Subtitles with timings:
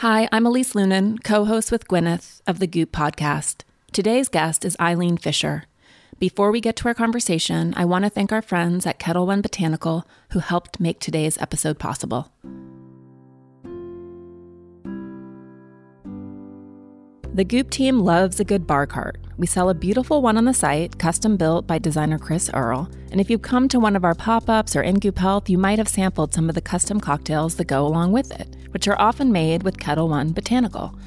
[0.00, 3.62] Hi, I'm Elise Loehnen, co host with Gwyneth of the Goop podcast.
[3.92, 5.64] Today's guest is Eileen Fisher.
[6.18, 9.40] Before we get to our conversation, I want to thank our friends at Ketel One
[9.40, 12.30] Botanical who helped make today's episode possible.
[17.36, 19.18] The Goop team loves a good bar cart.
[19.36, 22.88] We sell a beautiful one on the site, custom built by designer Chris Earle.
[23.12, 25.58] And if you've come to one of our pop ups or in Goop Health, you
[25.58, 28.98] might have sampled some of the custom cocktails that go along with it, which are
[28.98, 30.98] often made with Ketel One Botanical.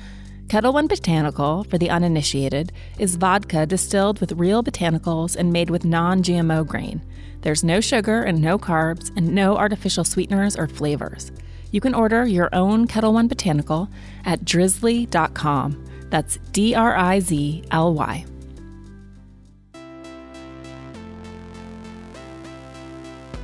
[0.50, 5.84] Ketel One Botanical, for the uninitiated, is vodka distilled with real botanicals and made with
[5.84, 7.02] non GMO grain.
[7.42, 11.32] There's no sugar and no carbs and no artificial sweeteners or flavors.
[11.72, 13.90] You can order your own Ketel One Botanical
[14.26, 15.86] at drizly.com.
[16.10, 18.26] That's D R I Z L Y.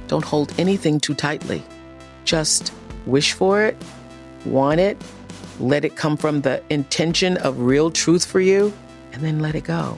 [0.07, 1.63] Don't hold anything too tightly.
[2.25, 2.71] Just
[3.05, 3.75] wish for it,
[4.45, 5.01] want it,
[5.59, 8.73] let it come from the intention of real truth for you,
[9.13, 9.97] and then let it go.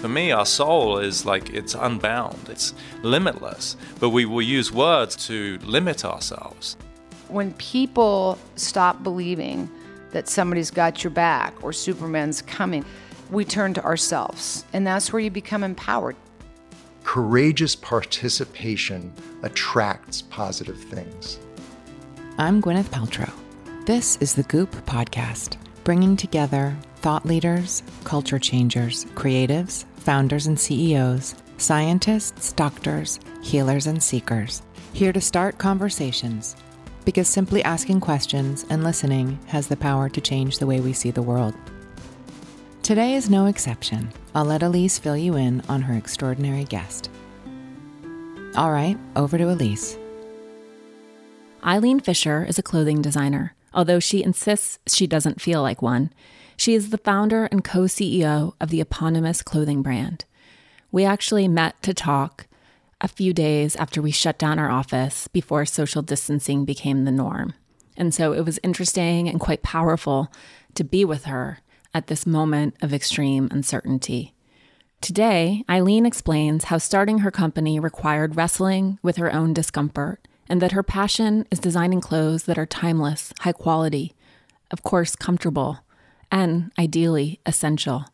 [0.00, 5.16] For me, our soul is like it's unbound, it's limitless, but we will use words
[5.26, 6.76] to limit ourselves.
[7.28, 9.70] When people stop believing
[10.12, 12.84] that somebody's got your back or Superman's coming,
[13.30, 16.16] we turn to ourselves, and that's where you become empowered.
[17.04, 21.38] Courageous participation attracts positive things.
[22.38, 23.32] I'm Gwyneth Paltrow.
[23.86, 31.36] This is the Goop Podcast, bringing together thought leaders, culture changers, creatives, founders and CEOs,
[31.58, 36.56] scientists, doctors, healers, and seekers, here to start conversations.
[37.06, 41.12] Because simply asking questions and listening has the power to change the way we see
[41.12, 41.54] the world.
[42.82, 44.12] Today is no exception.
[44.34, 47.08] I'll let Elise fill you in on her extraordinary guest.
[48.56, 49.96] All right, over to Elise.
[51.64, 56.12] Eileen Fisher is a clothing designer, although she insists she doesn't feel like one.
[56.56, 60.24] She is the founder and co CEO of the eponymous clothing brand.
[60.90, 62.48] We actually met to talk
[63.00, 67.54] a few days after we shut down our office before social distancing became the norm.
[67.96, 70.32] And so it was interesting and quite powerful
[70.74, 71.60] to be with her
[71.94, 74.34] at this moment of extreme uncertainty.
[75.00, 80.72] Today, Eileen explains how starting her company required wrestling with her own discomfort and that
[80.72, 84.14] her passion is designing clothes that are timeless, high quality,
[84.70, 85.80] of course, comfortable,
[86.30, 88.06] and ideally essential.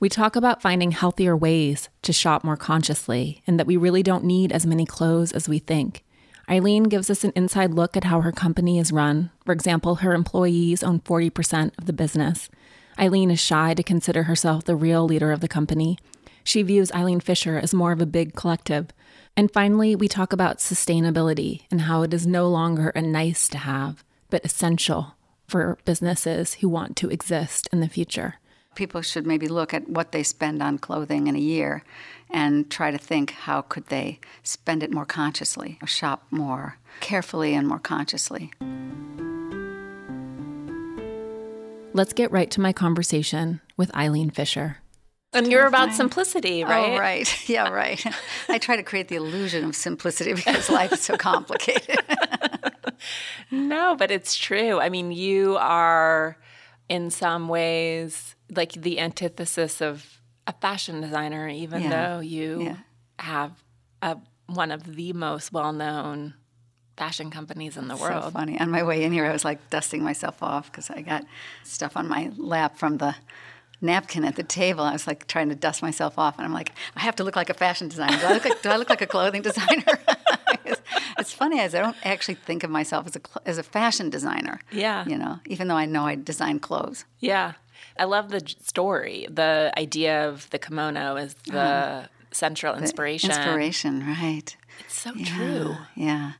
[0.00, 4.24] We talk about finding healthier ways to shop more consciously and that we really don't
[4.24, 6.02] need as many clothes as we think.
[6.48, 9.30] Eileen gives us an inside look at how her company is run.
[9.44, 12.48] For example, her employees own 40% of the business.
[12.98, 15.98] Eileen is shy to consider herself the real leader of the company.
[16.44, 18.88] She views Eileen Fisher as more of a big collective.
[19.36, 23.58] And finally, we talk about sustainability and how it is no longer a nice to
[23.58, 25.14] have, but essential
[25.46, 28.39] for businesses who want to exist in the future.
[28.74, 31.82] People should maybe look at what they spend on clothing in a year
[32.30, 37.54] and try to think how could they spend it more consciously or shop more carefully
[37.54, 38.52] and more consciously.
[41.92, 44.78] Let's get right to my conversation with Eileen Fisher.
[45.32, 46.92] And you're about simplicity, right?
[46.92, 47.28] Oh, right.
[47.48, 48.04] Yeah, right.
[48.48, 51.98] I try to create the illusion of simplicity because life is so complicated.
[53.50, 54.80] no, but it's true.
[54.80, 56.36] I mean, you are
[56.88, 61.90] in some ways like the antithesis of a fashion designer, even yeah.
[61.90, 62.76] though you yeah.
[63.18, 63.52] have
[64.02, 64.16] a,
[64.46, 66.34] one of the most well known
[66.96, 68.24] fashion companies in the That's world.
[68.24, 68.60] So funny.
[68.60, 71.24] On my way in here, I was like dusting myself off because I got
[71.64, 73.14] stuff on my lap from the
[73.80, 74.84] napkin at the table.
[74.84, 77.36] I was like trying to dust myself off, and I'm like, I have to look
[77.36, 78.18] like a fashion designer.
[78.18, 79.98] Do I look like, do I look like a clothing designer?
[80.64, 80.82] it's,
[81.18, 84.60] it's, funny as I don't actually think of myself as a as a fashion designer.
[84.70, 87.04] Yeah, you know, even though I know I design clothes.
[87.18, 87.54] Yeah,
[87.98, 89.26] I love the story.
[89.30, 93.30] The idea of the kimono is the uh, central inspiration.
[93.30, 94.56] Inspiration, right?
[94.80, 95.76] It's so yeah, true.
[95.94, 96.32] Yeah.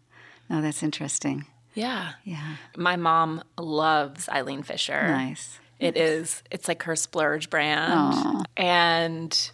[0.48, 1.46] No, that's interesting.
[1.74, 2.12] Yeah.
[2.24, 2.56] Yeah.
[2.76, 5.06] My mom loves Eileen Fisher.
[5.08, 5.58] Nice.
[5.78, 6.42] It is.
[6.50, 7.92] It's like her splurge brand.
[7.92, 8.44] Aww.
[8.56, 9.50] And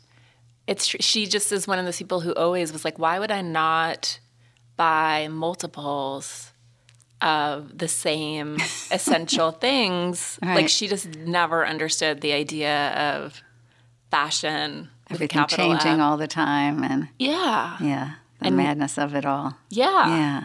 [0.67, 3.43] it's she just is one of those people who always was like, why would I
[3.43, 4.19] not
[4.77, 6.53] buy multiples
[7.21, 8.57] of the same
[8.91, 10.39] essential things?
[10.43, 10.57] Right.
[10.57, 13.43] Like she just never understood the idea of
[14.11, 14.89] fashion.
[15.11, 16.01] Everything changing F.
[16.01, 17.77] all the time and Yeah.
[17.81, 18.15] Yeah.
[18.41, 19.57] The And- madness of it all.
[19.71, 20.09] Yeah.
[20.09, 20.45] Yeah.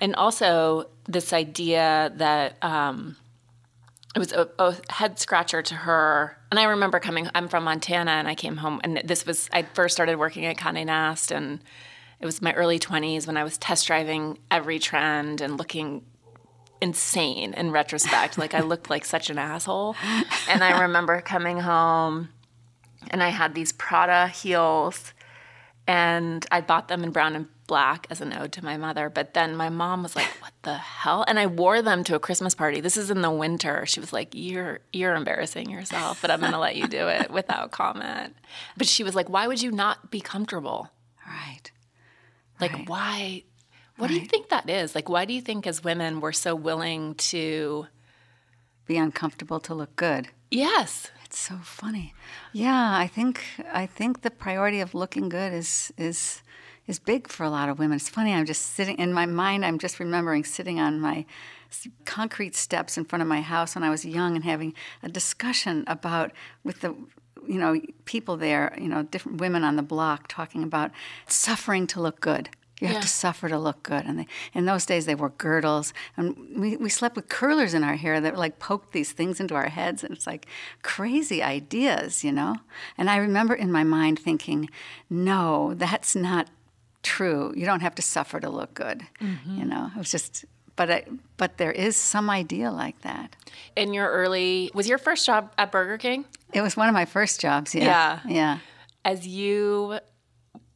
[0.00, 3.16] And also this idea that um,
[4.14, 6.36] it was a, a, head scratcher to her.
[6.50, 9.62] And I remember coming, I'm from Montana and I came home and this was, I
[9.62, 11.60] first started working at Conde Nast and
[12.24, 16.06] it was my early 20s when I was test driving every trend and looking
[16.80, 18.38] insane in retrospect.
[18.38, 19.94] like I looked like such an asshole.
[20.48, 22.30] And I remember coming home
[23.10, 25.12] and I had these Prada heels
[25.86, 29.10] and I bought them in brown and black as an ode to my mother.
[29.10, 32.18] But then my mom was like, "What the hell?" And I wore them to a
[32.18, 32.80] Christmas party.
[32.80, 33.84] This is in the winter.
[33.84, 37.30] She was like, "You're you're embarrassing yourself, but I'm going to let you do it
[37.38, 38.34] without comment."
[38.78, 40.88] But she was like, "Why would you not be comfortable?
[41.26, 41.70] Right.
[42.60, 42.88] Like Right.
[42.88, 43.44] why
[43.96, 44.94] what do you think that is?
[44.94, 47.86] Like why do you think as women we're so willing to
[48.86, 50.28] Be uncomfortable to look good.
[50.50, 51.10] Yes.
[51.24, 52.12] It's so funny.
[52.52, 53.42] Yeah, I think
[53.72, 56.42] I think the priority of looking good is is
[56.86, 57.96] is big for a lot of women.
[57.96, 58.32] It's funny.
[58.34, 59.64] I'm just sitting in my mind.
[59.64, 61.24] I'm just remembering sitting on my
[62.04, 65.82] concrete steps in front of my house when I was young and having a discussion
[65.86, 66.30] about
[66.62, 66.94] with the
[67.46, 68.76] you know people there.
[68.80, 70.90] You know, different women on the block talking about
[71.28, 72.48] suffering to look good.
[72.80, 73.00] You have Yeah.
[73.02, 74.04] to suffer to look good.
[74.04, 75.94] And they, in those days, they wore girdles.
[76.16, 79.54] And we, we slept with curlers in our hair that like poked these things into
[79.54, 80.02] our heads.
[80.02, 80.46] And it's like
[80.82, 82.56] crazy ideas, you know?
[82.98, 84.68] And I remember in my mind thinking,
[85.08, 86.48] no, that's not
[87.04, 87.52] true.
[87.56, 89.02] You don't have to suffer to look good.
[89.20, 89.58] Mm-hmm.
[89.58, 90.44] You know, it was just,
[90.76, 91.04] but, I,
[91.36, 93.36] but there is some idea like that.
[93.76, 96.24] In your early was your first job at Burger King?
[96.52, 97.74] It was one of my first jobs.
[97.74, 97.84] Yeah.
[97.84, 98.20] Yeah.
[98.26, 98.58] Yeah.
[99.04, 99.98] As you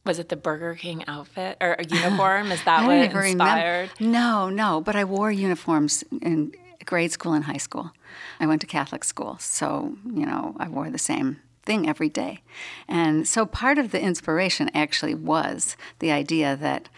[0.05, 2.51] was it the Burger King outfit or a uniform?
[2.51, 3.21] Is that what inspired?
[3.23, 3.89] remember.
[3.99, 6.53] No, no, but I wore uniforms in
[6.85, 7.91] grade school and high school.
[8.39, 12.41] I went to Catholic school, so you know I wore the same thing every day,
[12.87, 16.89] and so part of the inspiration actually was the idea that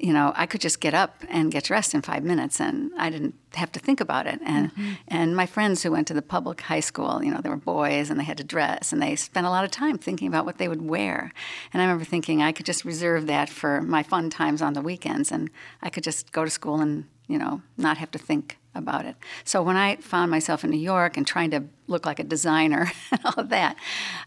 [0.00, 3.10] you know I could just get up and get dressed in five minutes, and I
[3.10, 4.40] didn't have to think about it.
[4.44, 4.92] And mm-hmm.
[5.08, 8.10] and my friends who went to the public high school, you know, they were boys
[8.10, 10.58] and they had to dress, and they spent a lot of time thinking about what
[10.58, 11.32] they would wear.
[11.72, 14.82] And I remember thinking I could just reserve that for my fun times on the
[14.82, 15.50] weekends, and
[15.82, 19.16] I could just go to school and you know not have to think about it.
[19.44, 22.90] So when I found myself in New York and trying to look like a designer
[23.10, 23.76] and all of that,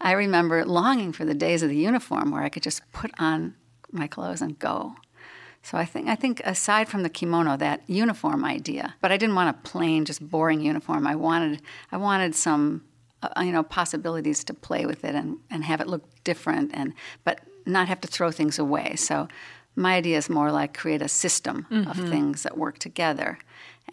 [0.01, 3.55] I remember longing for the days of the uniform where I could just put on
[3.91, 4.95] my clothes and go.
[5.63, 9.35] So I think I think aside from the kimono, that uniform idea, but I didn't
[9.35, 11.07] want a plain, just boring uniform.
[11.07, 11.61] I wanted
[11.91, 12.83] I wanted some,
[13.21, 16.93] uh, you know, possibilities to play with it and, and have it look different, and
[17.23, 18.95] but not have to throw things away.
[18.97, 19.29] So
[19.75, 23.39] my idea is more like create a system of things that work together,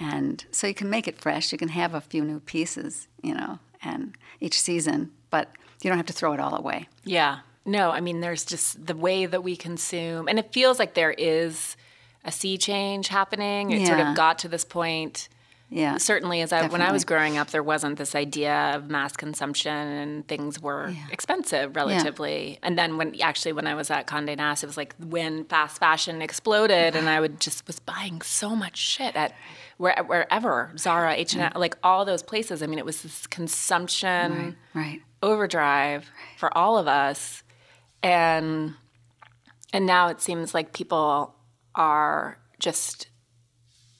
[0.00, 1.52] and so you can make it fresh.
[1.52, 5.48] You can have a few new pieces, you know, and each season, but
[5.82, 6.88] you don't have to throw it all away.
[7.04, 7.38] Yeah.
[7.64, 11.14] No, I mean, there's just the way that we consume, and it feels like there
[11.16, 11.76] is
[12.24, 13.70] a sea change happening.
[13.70, 15.28] It sort of got to this point.
[15.72, 19.16] Yeah, Certainly, as I, when I was growing up, there wasn't this idea of mass
[19.16, 22.58] consumption, and things were expensive relatively.
[22.60, 25.78] And then, when actually, when I was at Condé Nast, it was like when fast
[25.78, 29.32] fashion exploded, and I would just was buying so much shit at
[29.76, 32.64] where, wherever Zara, H and M, like all those places.
[32.64, 35.00] I mean, it was this consumption right.
[35.22, 37.44] overdrive for all of us
[38.02, 38.74] and
[39.72, 41.34] and now it seems like people
[41.74, 43.08] are just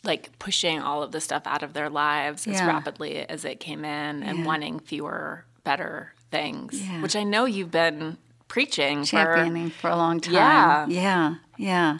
[0.02, 3.84] like pushing all of the stuff out of their lives as rapidly as it came
[3.84, 7.02] in and wanting fewer better things Yeah.
[7.02, 8.16] which i know you've been
[8.48, 10.34] preaching for for a long time.
[10.34, 10.86] Yeah.
[10.88, 11.98] yeah, yeah,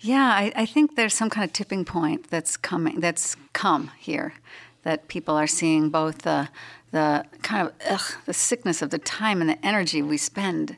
[0.00, 0.24] yeah.
[0.24, 2.98] I, I think there's some kind of tipping point that's coming.
[2.98, 4.34] That's come here,
[4.82, 6.48] that people are seeing both the
[6.90, 10.76] the kind of ugh, the sickness of the time and the energy we spend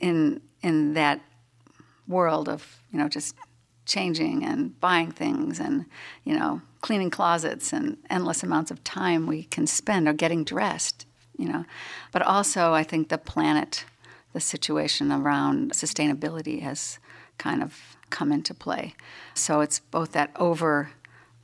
[0.00, 1.20] in in that
[2.08, 3.34] world of you know just
[3.86, 5.84] changing and buying things and
[6.24, 11.06] you know cleaning closets and endless amounts of time we can spend or getting dressed
[11.36, 11.64] you know.
[12.12, 13.84] But also i think the planet
[14.32, 16.98] the situation around sustainability has
[17.38, 18.94] kind of come into play.
[19.34, 20.90] So it's both that over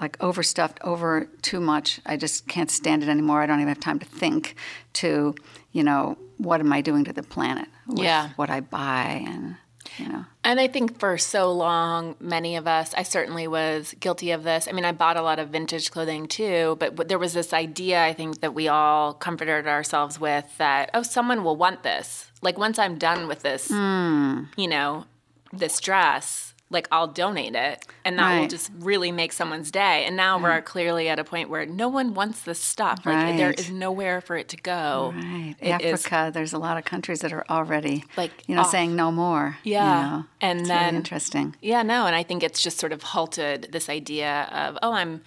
[0.01, 3.81] like overstuffed over too much i just can't stand it anymore i don't even have
[3.81, 4.55] time to think
[4.93, 5.35] to
[5.73, 8.31] you know what am i doing to the planet with Yeah.
[8.37, 9.57] what i buy and
[9.99, 14.31] you know And I think for so long, many of us, I certainly was guilty
[14.33, 14.69] of this.
[14.69, 18.05] I mean, I bought a lot of vintage clothing too, but there was this idea,
[18.05, 22.31] I think, that we all comforted ourselves with that, oh, someone will want this.
[22.43, 24.45] Like, once I'm done with this, hmm.
[24.57, 25.05] you know,
[25.53, 27.85] this dress, like, I'll donate it.
[28.05, 30.05] And that will just really make someone's day.
[30.05, 30.65] And now we're mm.
[30.65, 33.07] clearly at a point where no one wants this stuff.
[33.07, 33.61] Like, there Right.
[33.61, 35.13] is nowhere for it to go.
[35.15, 35.55] Right.
[35.61, 38.71] It is- Africa, there's a lot of countries that are already Like, you know off.
[38.71, 39.59] saying no more.
[39.63, 40.03] you Yeah.
[40.03, 40.25] know.
[40.41, 41.55] And It's then- really interesting.
[41.61, 45.23] Yeah, no, and I think it's just sort of halted this idea of, oh, I'm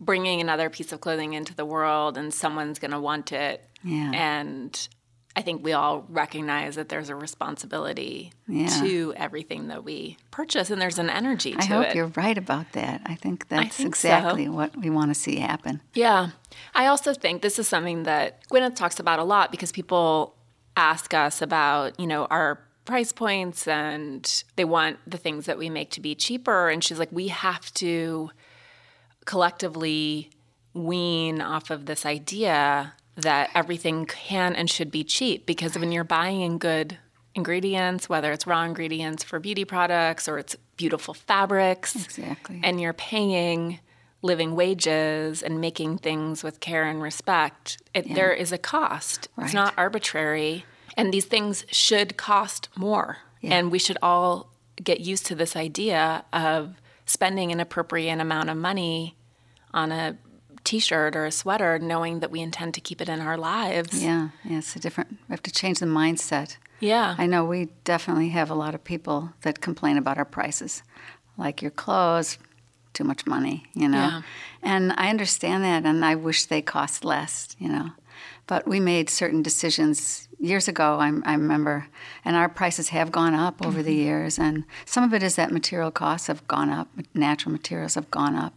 [0.00, 3.64] bringing another piece of clothing into the world and someone's going to want it.
[3.82, 4.10] Yeah.
[4.12, 4.88] And
[5.36, 8.68] I think we all recognize that there's a responsibility Yeah.
[8.80, 11.62] to everything that we purchase, and there's an energy to it.
[11.64, 11.94] I hope it.
[11.96, 13.00] you're right about that.
[13.04, 14.08] I think that's think so.
[14.08, 15.82] exactly what we want to see happen.
[15.92, 16.30] Yeah.
[16.74, 20.36] I also think this is something that Gwyneth talks about a lot because people
[20.76, 25.68] ask us about, you know, our price points and they want the things that we
[25.70, 26.68] make to be cheaper.
[26.68, 28.30] And she's like, we have to
[29.24, 30.30] collectively
[30.74, 36.04] wean off of this idea that everything can and should be cheap because when you're
[36.04, 36.98] buying good
[37.34, 42.60] ingredients, whether it's raw ingredients for beauty products or it's beautiful fabrics, Exactly.
[42.62, 43.80] and you're paying
[44.22, 49.28] living wages and making things with care and respect, it, there is a cost.
[49.36, 49.44] Right.
[49.44, 50.64] It's not arbitrary.
[50.96, 53.18] And these things should cost more.
[53.42, 54.50] And we should all
[54.82, 59.16] get used to this idea of spending an appropriate amount of money
[59.74, 60.16] on a
[60.64, 64.02] t-shirt or a sweater knowing that we intend to keep it in our lives.
[64.02, 65.10] Yeah, yeah, it's a different.
[65.28, 66.56] We have to change the mindset.
[66.80, 67.14] Yeah.
[67.16, 70.82] I know we definitely have a lot of people that complain about our prices,
[71.38, 72.38] like your clothes,
[72.92, 73.98] too much money, you know.
[73.98, 74.22] Yeah.
[74.62, 77.90] And I understand that, and I wish they cost less, you know.
[78.46, 80.98] But we made certain decisions years ago.
[81.00, 81.86] I, I remember,
[82.24, 84.06] and our prices have gone up over the mm-hmm.
[84.06, 84.38] years.
[84.38, 88.34] And some of it is that material costs have gone up, natural materials have gone
[88.34, 88.54] up,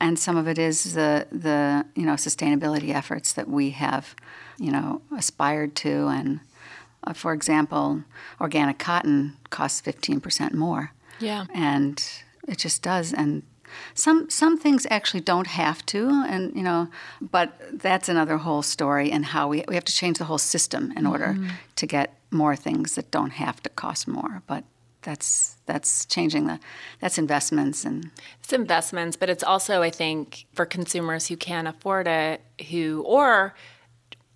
[0.00, 4.14] and some of it is the the you know sustainability efforts that we have,
[4.58, 6.08] you know, aspired to.
[6.08, 6.40] And
[7.06, 8.02] uh, for example,
[8.40, 11.44] organic cotton costs fifteen percent more Yeah.
[11.54, 12.02] and
[12.48, 13.42] it just does and
[13.94, 16.88] some some things actually don't have to and you know
[17.20, 17.48] but
[17.82, 21.06] that's another whole story and how we we have to change the whole system in
[21.06, 21.36] order
[21.76, 24.64] to get more things that don't have to cost more but
[25.02, 26.58] that's that's changing the
[27.00, 28.10] that's investments and
[28.42, 32.40] It's investments, but it's also, I think, for consumers who can't afford it,
[32.70, 33.54] who, or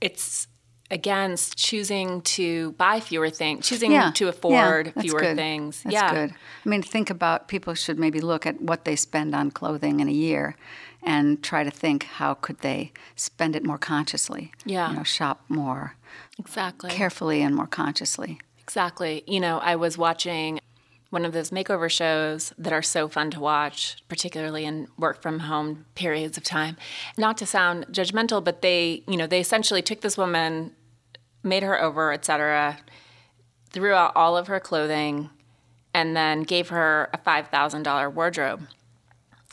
[0.01, 0.47] it's
[0.91, 5.37] against choosing to buy fewer things, choosing yeah to yeah, afford that's fewer good.
[5.37, 5.83] things.
[5.83, 6.13] that's yeah.
[6.15, 6.31] good
[6.65, 10.09] i mean think about people should maybe look at what they spend on clothing in
[10.09, 10.55] a year
[11.03, 14.91] and try to think how could they spend it more consciously Yeah.
[14.91, 15.97] you know shop more
[16.39, 16.91] Exactly.
[16.91, 19.23] carefully and more consciously Exactly.
[19.27, 20.59] You know, I was watching
[21.11, 25.41] one of those makeover shows that are so fun to watch, particularly in work from
[25.41, 26.77] home periods of time.
[27.17, 30.73] Not to sound judgmental, but they, you know, they essentially took this woman,
[31.43, 32.79] made her over, etc.,
[33.71, 35.31] threw out all of her clothing,
[35.93, 38.67] and then gave her a $5,000 wardrobe.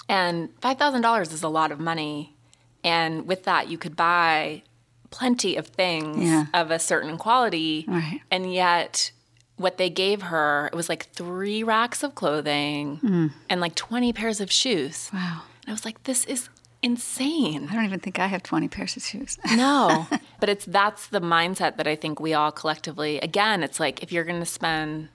[0.10, 2.36] And $5,000 is a lot of money.
[2.84, 4.64] And with that, you could buy
[5.12, 6.46] plenty of things Yeah.
[6.54, 7.86] of a certain quality.
[7.88, 8.22] Right.
[8.32, 9.12] And yet,
[9.58, 14.42] what they gave her, it was like three racks of clothing and like 20 pairs
[14.42, 15.10] of shoes.
[15.12, 15.14] Mm.
[15.14, 16.50] wow And I was like, this is
[16.82, 17.68] insane.
[17.70, 19.38] I don't even think I have 20 pairs of shoes.
[19.56, 20.08] No,
[20.40, 23.20] but it's that's the mindset that I think we all collectively.
[23.20, 25.10] Again, it's like if you're going to spend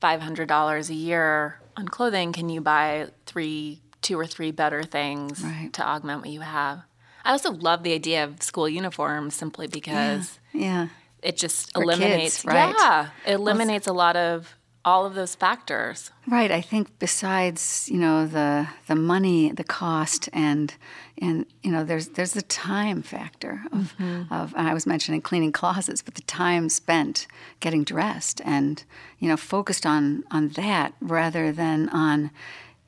[0.00, 4.82] five hundred dollars a year on clothing, can you buy three, two or three better
[4.82, 5.70] things Right.
[5.74, 6.82] to augment what you have?
[7.26, 10.88] I also love the idea of school uniforms simply because yeah.
[11.22, 12.36] it just For eliminates.
[12.36, 12.74] kids, right?
[12.78, 14.54] Yeah, it eliminates a lot of
[14.84, 16.12] all of those factors.
[16.28, 16.52] Right.
[16.52, 20.72] I think besides, you know, the the money, the cost and
[21.20, 24.32] and you know, there's there's the time factor of mm-hmm.
[24.32, 27.26] of and I was mentioning cleaning closets, but the time spent
[27.58, 28.84] getting dressed and,
[29.18, 32.30] you know, focused on on that rather than on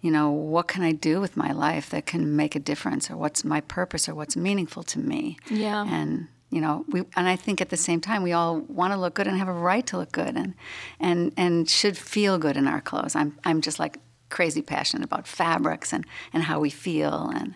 [0.01, 3.17] you know, what can I do with my life that can make a difference or
[3.17, 5.39] what's my purpose or what's meaningful to me?
[5.51, 5.85] Yeah.
[5.89, 8.99] And you know, we and I think at the same time we all want to
[8.99, 10.55] look good and have a right to look good and
[10.99, 13.15] and and should feel good in our clothes.
[13.15, 17.55] I'm I'm just like crazy passionate about fabrics and, and how we feel and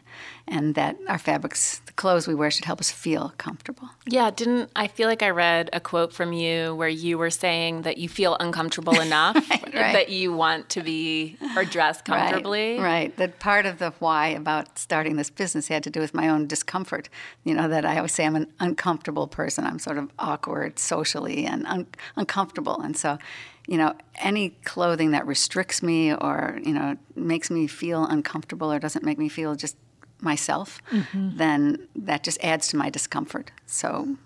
[0.48, 3.88] and that our fabrics the clothes we wear should help us feel comfortable.
[4.06, 7.82] Yeah, didn't I feel like I read a quote from you where you were saying
[7.82, 9.34] that you feel uncomfortable enough
[9.72, 12.78] that you want to be or dress comfortably?
[12.78, 13.16] Right, right.
[13.16, 16.46] That part of the why about starting this business had to do with my own
[16.46, 17.08] discomfort.
[17.44, 19.64] You know, that I always say I'm an uncomfortable person.
[19.64, 22.80] I'm sort of awkward socially and un- uncomfortable.
[22.80, 23.18] And so,
[23.66, 28.78] you know, any clothing that restricts me or, you know, makes me feel uncomfortable or
[28.78, 29.76] doesn't make me feel just
[30.22, 31.36] myself, mm-hmm.
[31.36, 33.50] then that just adds to my discomfort.
[33.66, 34.16] So,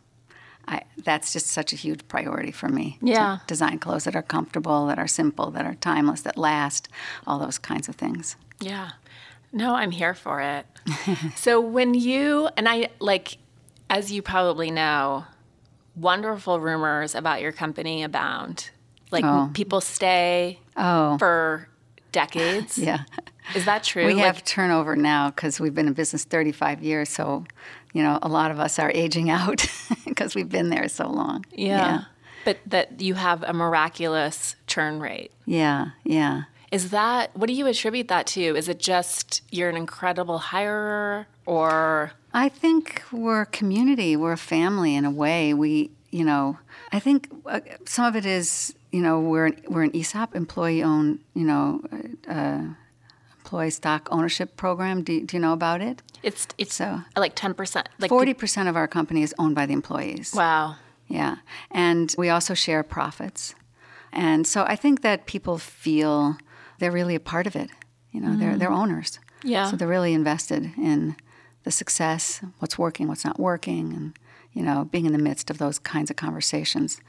[0.69, 2.99] I, that's just such a huge priority for me.
[3.01, 3.39] to Yeah.
[3.47, 6.89] design clothes that are comfortable, that are simple, that are timeless, that last,
[7.27, 8.37] all those kinds of things.
[8.61, 8.91] Yeah.
[9.53, 10.67] No, I'm here for it.
[11.37, 13.39] so when you and I like
[13.89, 15.25] as you probably know,
[15.95, 18.71] wonderful rumors about your company abound.
[19.13, 19.51] Like Oh.
[19.55, 21.69] people stay Oh, for
[22.13, 22.77] decades.
[22.89, 23.05] yeah.
[23.55, 24.07] Is that true?
[24.07, 27.09] We Like, have turnover now because we've been in business 35 years.
[27.09, 27.45] So,
[27.93, 29.67] you know, a lot of us are aging out
[30.05, 31.45] because we've been there so long.
[31.53, 32.05] Yeah.
[32.45, 35.33] But that you have a miraculous churn rate.
[35.47, 36.45] Yeah, yeah.
[36.71, 38.41] Is that what do you attribute that to?
[38.41, 44.37] Is it just you're an incredible hirer or I think we're a community, we're a
[44.37, 45.55] family in a way.
[45.55, 46.59] We, you know,
[46.93, 50.83] I think uh, some of it is, you know, we're an, we're an ESOP employee
[50.83, 51.81] owned, you know,
[52.29, 52.65] uh,
[53.47, 55.05] employee stock ownership program.
[55.05, 56.03] Do, do you know about it?
[56.23, 57.87] it's it's So- like 10%.
[57.99, 60.33] Like Forty percent of our company is owned by the employees.
[60.35, 60.77] Wow.
[61.07, 61.37] Yeah.
[61.71, 63.55] And we also share profits.
[64.13, 66.37] And so I think that people feel
[66.79, 67.71] they're really a part of it.
[68.11, 68.83] You know, they're, they're mm.
[68.83, 69.21] owners.
[69.45, 69.71] Yeah.
[69.71, 71.15] So they're really invested in
[71.63, 74.19] the success, what's working, what's not working, and,
[74.53, 77.01] you know, being in the midst of those kinds of conversations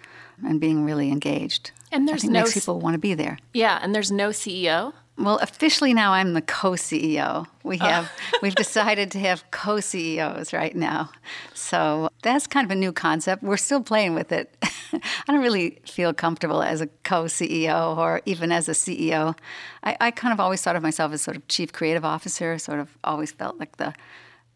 [0.46, 1.72] and being really engaged.
[1.92, 3.38] And there's no makes people want to be there.
[3.54, 4.94] Yeah, and there's no CEO.
[5.18, 7.48] Well, officially now I'm the co-CEO.
[7.64, 7.88] We ah.
[7.88, 11.10] have we've decided to have co-CEOs right now.
[11.56, 13.42] So that's kind of a new concept.
[13.42, 14.56] We're still playing with it.
[14.94, 19.36] I don't really feel comfortable as a co-CEO or even as a CEO.
[19.84, 22.80] I, I kind of always thought of myself as sort of chief creative officer, sort
[22.80, 23.96] of always felt like the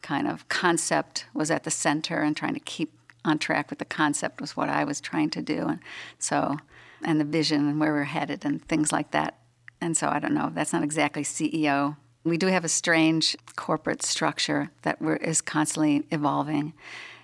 [0.03, 2.93] kind of concept was at the center and trying to keep
[3.25, 5.67] on track with the concept was what I was trying to do.
[5.67, 5.79] And
[6.19, 6.57] so
[7.03, 9.35] and the vision and where we're headed and things like that.
[9.81, 11.97] And so I don't know, that's not exactly CEO.
[12.23, 16.73] We do have a strange corporate structure that we're, is constantly evolving.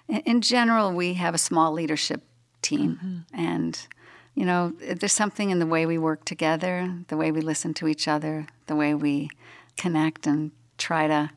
[0.07, 2.23] In, in general, we have a small leadership
[2.63, 2.95] team.
[2.95, 3.39] Mm-hmm.
[3.39, 3.87] And,
[4.33, 7.87] you know, there's something in the way we work together, the way we listen to
[7.87, 9.29] each other, the way we
[9.77, 11.29] connect and try to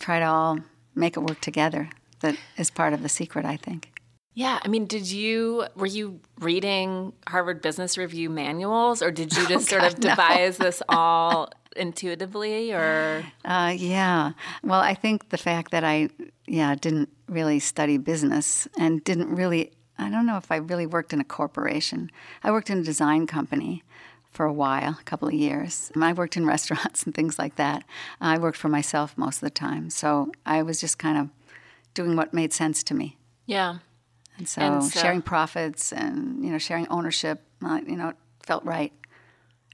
[0.00, 0.58] try to all
[0.94, 1.88] make it work together
[2.20, 3.93] that is part of the secret, I think.
[4.36, 9.46] Yeah, I mean, did you were you reading Harvard Business Review manuals, or did you
[9.54, 10.10] just sort of Oh, God, no.
[10.10, 14.32] devise this all intuitively, or Uh, yeah.
[14.62, 16.08] Well, I think the fact that I,
[16.46, 21.12] yeah, didn't really study business and didn't really, I don't know if I really worked
[21.12, 22.10] in a corporation.
[22.42, 23.82] I worked in a design company
[24.30, 25.92] for a while, a couple of years.
[26.00, 27.84] I worked in restaurants and things like that.
[28.20, 29.90] I worked for myself most of the time.
[29.90, 31.28] So I was just kind of
[31.94, 33.16] doing what made sense to me.
[33.46, 33.78] yeah?
[34.36, 38.64] And so, And so- sharing profits and, you know, sharing ownership, uh, you know, felt
[38.64, 38.92] right.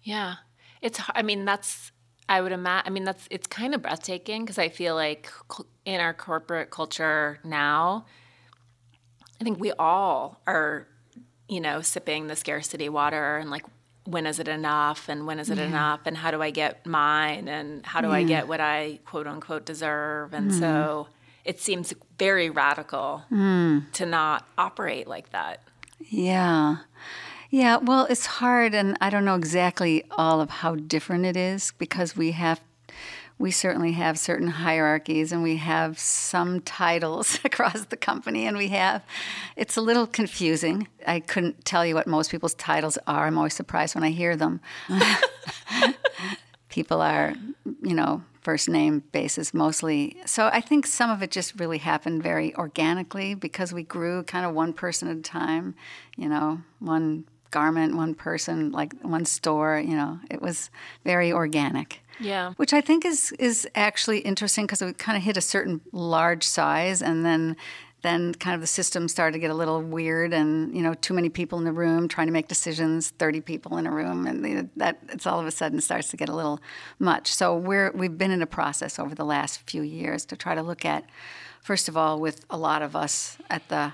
[0.03, 0.37] Yeah,
[0.83, 1.01] it's.
[1.15, 1.93] I mean, that's.
[2.29, 2.87] I would imagine.
[2.87, 3.27] I mean, that's.
[3.31, 5.31] It's kind of breathtaking because I feel like
[5.85, 8.07] in our corporate culture now,
[9.41, 10.87] I think we all are,
[11.49, 13.65] you know, sipping the scarcity water and like,
[14.05, 17.47] when is it enough, and when is it enough, and how do I get mine,
[17.49, 21.09] and how do I get what I quote unquote deserve, and so
[21.45, 23.81] it seems very radical hmm.
[23.93, 25.63] to not operate like that.
[25.99, 26.79] Yeah.
[27.51, 31.73] Yeah, well, it's hard, and I don't know exactly all of how different it is
[31.79, 32.61] because we have,
[33.41, 38.69] we certainly have certain hierarchies and we have some titles across the company, and we
[38.69, 39.03] have,
[39.57, 40.87] it's a little confusing.
[41.09, 43.27] I couldn't tell you what most people's titles are.
[43.27, 44.61] I'm always surprised when I hear them.
[46.69, 47.35] People are,
[47.83, 50.17] you know, first name basis mostly.
[50.27, 54.45] So I think some of it just really happened very organically because we grew kind
[54.45, 55.77] of one person at a time,
[56.17, 60.19] you know, one garment, one person, like one store, you know.
[60.29, 60.69] It was
[61.05, 62.01] very organic.
[62.19, 62.55] Yeah.
[62.57, 66.43] Which I think is is actually interesting because we kind of hit a certain large
[66.43, 67.57] size and then
[68.03, 71.15] then kind of the system started to get a little weird and you know too
[71.15, 74.47] many people in the room trying to make decisions 30 people in a room and
[74.47, 76.61] you know, that it's all of a sudden starts to get a little
[76.99, 77.33] much.
[77.33, 80.63] So we're we've been in a process over the last few years to try to
[80.63, 81.05] look at
[81.63, 83.93] first of all with a lot of us at the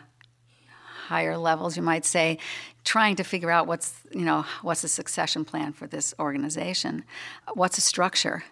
[1.07, 2.37] higher levels you might say
[2.87, 7.05] trying to figure out what's you know what's the succession plan for this organization?
[7.55, 8.45] What's a structure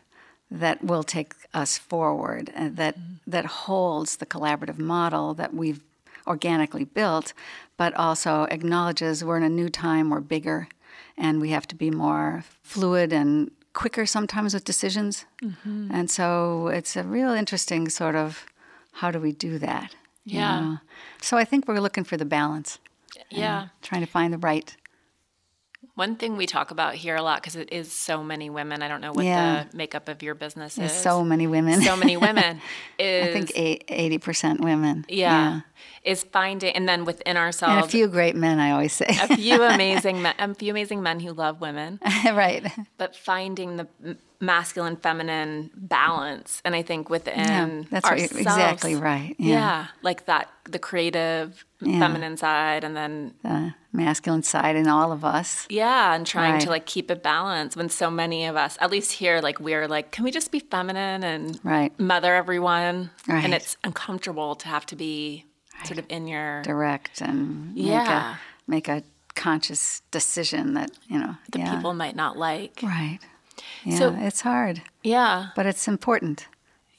[0.50, 3.13] that will take us forward and that mm-hmm.
[3.26, 5.80] That holds the collaborative model that we've
[6.26, 7.32] organically built
[7.76, 10.68] but also acknowledges we're in a new time we're bigger
[11.18, 15.88] and we have to be more fluid and quicker sometimes with decisions mm-hmm.
[15.92, 18.46] and so it's a real interesting sort of
[18.92, 20.60] how do we do that you Yeah.
[20.60, 20.78] know?
[21.20, 22.78] so i think we're looking for the balance
[23.30, 23.68] Yeah.
[23.82, 24.76] trying to find the right
[25.96, 28.82] One thing we talk about here a lot because it is so many women.
[28.82, 29.64] I don't know what Yeah.
[29.70, 30.96] the makeup of your business there's is.
[30.98, 32.60] so many women so many women.
[32.98, 35.60] Is i think 80% women yeah,
[36.02, 39.28] is finding and then within ourselves and a few great men i always say a
[39.36, 41.98] few amazing men, a few amazing men who love women,
[42.32, 43.86] right but finding the
[44.40, 46.60] masculine feminine balance.
[46.66, 49.86] And I think within Yeah, that's ourselves, exactly right, yeah.
[50.02, 51.98] like that the creative Yeah.
[51.98, 56.68] feminine side, and then the masculine side in all of us Yeah, and trying to
[56.70, 60.10] like keep it balanced when so many of us, at least here, like we're like,
[60.10, 61.98] can we just be feminine and Right.
[61.98, 63.10] mother everyone?
[63.26, 63.44] Right.
[63.44, 65.44] And it's uncomfortable to have to be
[65.84, 68.36] sort of in your direct and Yeah.
[68.66, 69.02] make a make a
[69.34, 71.74] conscious decision that you know the yeah.
[71.74, 72.80] people might not like.
[72.82, 73.18] right.
[73.84, 75.46] Yeah, So- it's hard, Yeah.
[75.56, 76.46] but it's important.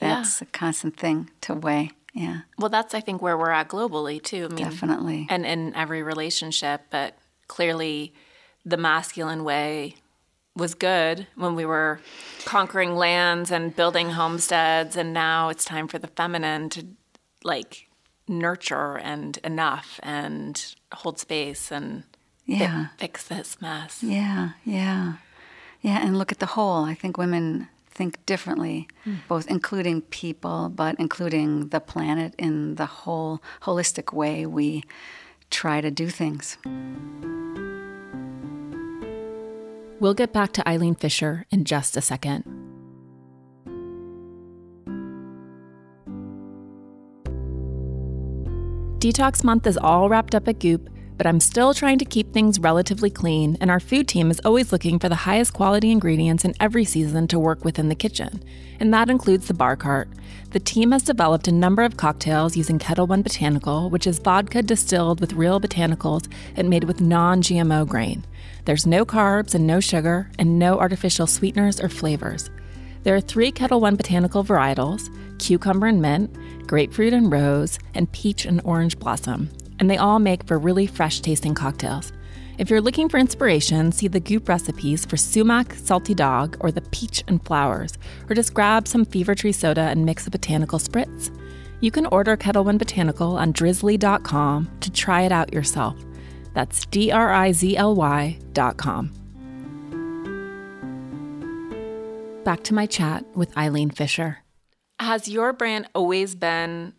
[0.02, 0.16] Yeah.
[0.16, 1.92] That's a constant thing to weigh.
[2.14, 4.46] Yeah, Well, that's I think where we're at globally too.
[4.46, 5.28] I mean, definitely.
[5.30, 7.18] and in every relationship, but
[7.50, 8.14] clearly
[8.66, 9.96] the masculine way
[10.56, 12.00] was good when we were
[12.46, 16.86] conquering lands and building homesteads and now it's time for the feminine to
[17.44, 17.90] like
[18.28, 22.04] nurture and enough and hold space and
[22.48, 22.88] fi- Yeah.
[22.98, 24.02] fix this mess.
[24.04, 25.14] Yeah, yeah.
[25.82, 26.84] Yeah, and look at the whole.
[26.86, 29.16] I think women think differently, hmm.
[29.28, 34.84] both including people, but including the planet in the whole holistic way we
[35.50, 36.58] try to do things.
[40.00, 42.44] We'll get back to Eileen Fisher in just a second.
[49.06, 52.60] Detox month is all wrapped up at Goop, but I'm still trying to keep things
[52.60, 56.56] relatively clean, and our food team is always looking for the highest quality ingredients in
[56.60, 58.44] every season to work with in the kitchen.
[58.80, 60.10] And that includes the bar cart.
[60.54, 64.64] The team has developed a number of cocktails using Ketel One Botanical, which is vodka
[64.64, 68.26] distilled with real botanicals and made with non GMO grain.
[68.66, 72.50] There's no carbs and no sugar, and no artificial sweeteners or flavors.
[73.04, 76.36] There are three Ketel One botanical varietals cucumber and mint,
[76.68, 81.20] grapefruit and rose, and peach and orange blossom, and they all make for really fresh
[81.20, 82.12] tasting cocktails.
[82.58, 86.82] If you're looking for inspiration, see the Goop recipes for sumac, salty dog, or the
[86.82, 87.98] peach and flowers,
[88.30, 91.38] or just grab some Fever Tree soda and mix a botanical spritz.
[91.82, 95.98] You can order Ketel One Botanical on drizly.com to try it out yourself.
[96.54, 99.12] That's D R I Z L Y dot com.
[102.46, 104.45] Back to my chat with Eileen Fisher.
[105.00, 106.94] Has your brand always been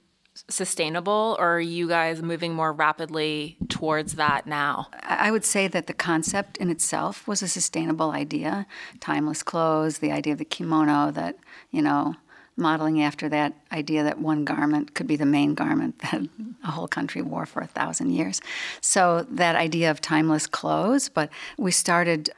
[0.48, 4.88] sustainable, or are you guys moving more rapidly towards that now?
[5.02, 8.66] I would say that the concept in itself was a sustainable idea.
[9.00, 11.38] Timeless clothes, the idea of the kimono, that,
[11.70, 12.16] you know,
[12.56, 16.22] modeling after that idea that one garment could be the main garment that
[16.64, 18.40] a whole country wore for a thousand years.
[18.80, 22.30] So that idea of timeless clothes, but we started.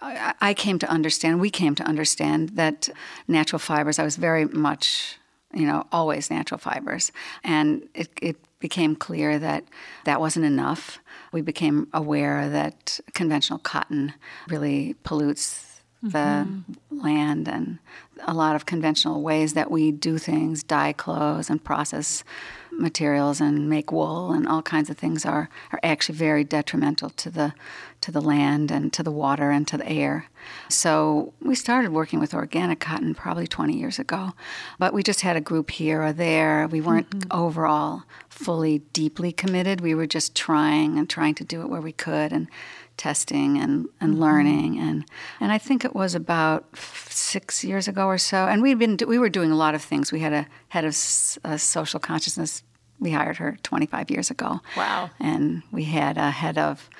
[0.00, 2.88] I I came to understand, we came to understand that
[3.28, 5.16] natural fibers, I was very much,
[5.54, 7.12] you know, always natural fibers.
[7.44, 9.64] And it, it became clear that
[10.04, 10.98] that wasn't enough.
[11.32, 14.14] We became aware that conventional cotton
[14.48, 15.66] really pollutes
[16.02, 17.00] the mm-hmm.
[17.00, 17.78] land and
[18.22, 22.24] a lot of conventional ways that we do things, dye clothes and process
[22.72, 27.30] materials and make wool and all kinds of things are, are actually very detrimental to
[27.30, 27.52] the
[28.00, 30.26] to the land and to the water and to the air.
[30.68, 34.32] So we started working with organic cotton probably 20 years ago,
[34.78, 36.66] but we just had a group here or there.
[36.68, 39.80] We weren't overall fully deeply committed.
[39.80, 42.48] We were just trying and trying to do it where we could and
[42.96, 45.04] testing and, and learning and
[45.40, 48.46] and I think it was about f- six years ago or so.
[48.46, 50.12] And we'd been we were doing a lot of things.
[50.12, 52.62] We had a head of s- uh, social consciousness.
[52.98, 54.60] We hired her 25 years ago.
[54.76, 55.08] Wow.
[55.18, 56.90] And we had a head of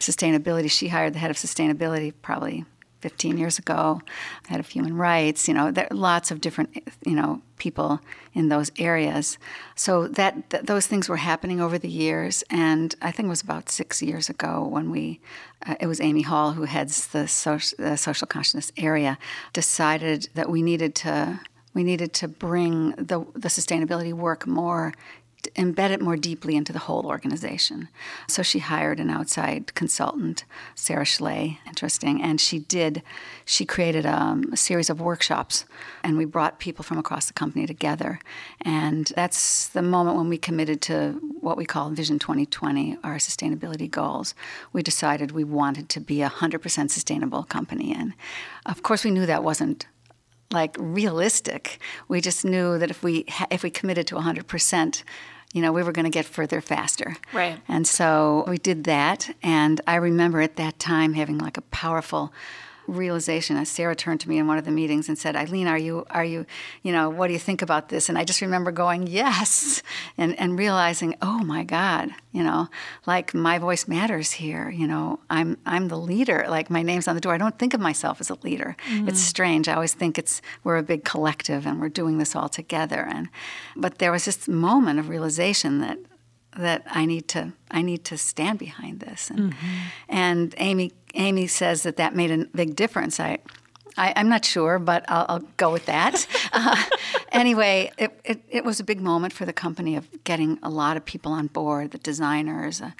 [0.00, 0.70] sustainability.
[0.70, 2.64] She hired the head of sustainability probably
[3.00, 4.00] 15 years ago.
[4.48, 5.48] Head of human rights.
[5.48, 8.00] You know, there are lots of different you know people
[8.34, 9.38] in those areas.
[9.74, 12.42] So that th- those things were happening over the years.
[12.50, 15.20] And I think it was about six years ago when we,
[15.66, 19.18] uh, it was Amy Hall who heads the, soc- the social consciousness area,
[19.52, 21.40] decided that we needed to
[21.72, 24.92] we needed to bring the the sustainability work more
[25.54, 27.88] embed it more deeply into the whole organization.
[28.28, 33.02] So she hired an outside consultant, Sarah Schley, interesting, and she did,
[33.44, 35.64] she created um, a series of workshops,
[36.02, 38.20] and we brought people from across the company together.
[38.60, 43.90] And that's the moment when we committed to what we call Vision 2020, our sustainability
[43.90, 44.34] goals.
[44.72, 47.94] We decided we wanted to be a 100% sustainable company.
[47.94, 48.14] And
[48.66, 49.86] of course, we knew that wasn't
[50.52, 51.78] like realistic.
[52.08, 55.02] We just knew that if we if we committed to 100%,
[55.52, 57.16] you know, we were going to get further faster.
[57.32, 57.60] Right.
[57.68, 62.32] And so we did that, and I remember at that time having like a powerful
[62.90, 65.78] realization as Sarah turned to me in one of the meetings and said, Eileen, are
[65.78, 66.46] you, are you,
[66.82, 68.08] you know, what do you think about this?
[68.08, 69.82] And I just remember going, yes,
[70.18, 72.68] and, and realizing, oh my God, you know,
[73.06, 74.70] like my voice matters here.
[74.70, 76.46] You know, I'm, I'm the leader.
[76.48, 77.34] Like my name's on the door.
[77.34, 78.76] I don't think of myself as a leader.
[78.88, 79.08] Mm-hmm.
[79.08, 79.68] It's strange.
[79.68, 83.06] I always think it's, we're a big collective and we're doing this all together.
[83.08, 83.28] And,
[83.76, 85.98] but there was this moment of realization that
[86.56, 89.76] that I need to I need to stand behind this and mm-hmm.
[90.08, 93.38] and Amy Amy says that that made a big difference I
[93.96, 96.26] I, am not sure, but I'll, I'll go with that.
[96.52, 96.82] uh,
[97.32, 100.96] anyway, it, it, it, was a big moment for the company of getting a lot
[100.96, 102.92] of people on board the designers, uh,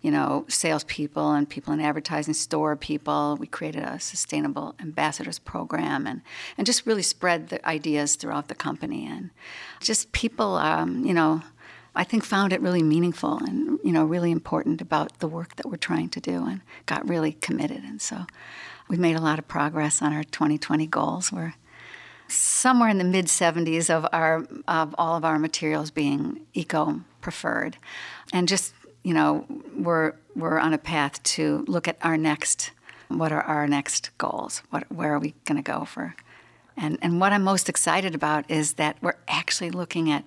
[0.00, 3.36] you know, salespeople, and people in advertising, store people.
[3.38, 6.22] We created a sustainable ambassadors program and,
[6.56, 9.06] and just really spread the ideas throughout the company.
[9.06, 9.30] And
[9.80, 11.42] just people, um, you know,
[11.98, 15.66] I think found it really meaningful and you know really important about the work that
[15.66, 17.82] we're trying to do and got really committed.
[17.82, 18.24] And so
[18.88, 21.32] we've made a lot of progress on our 2020 goals.
[21.32, 21.54] We're
[22.28, 27.78] somewhere in the mid 70s of our of all of our materials being eco preferred.
[28.32, 29.44] And just you know
[29.76, 32.70] we're we're on a path to look at our next
[33.08, 34.62] what are our next goals?
[34.70, 36.14] What where are we going to go for
[36.80, 40.24] and, and what I'm most excited about is that we're actually looking at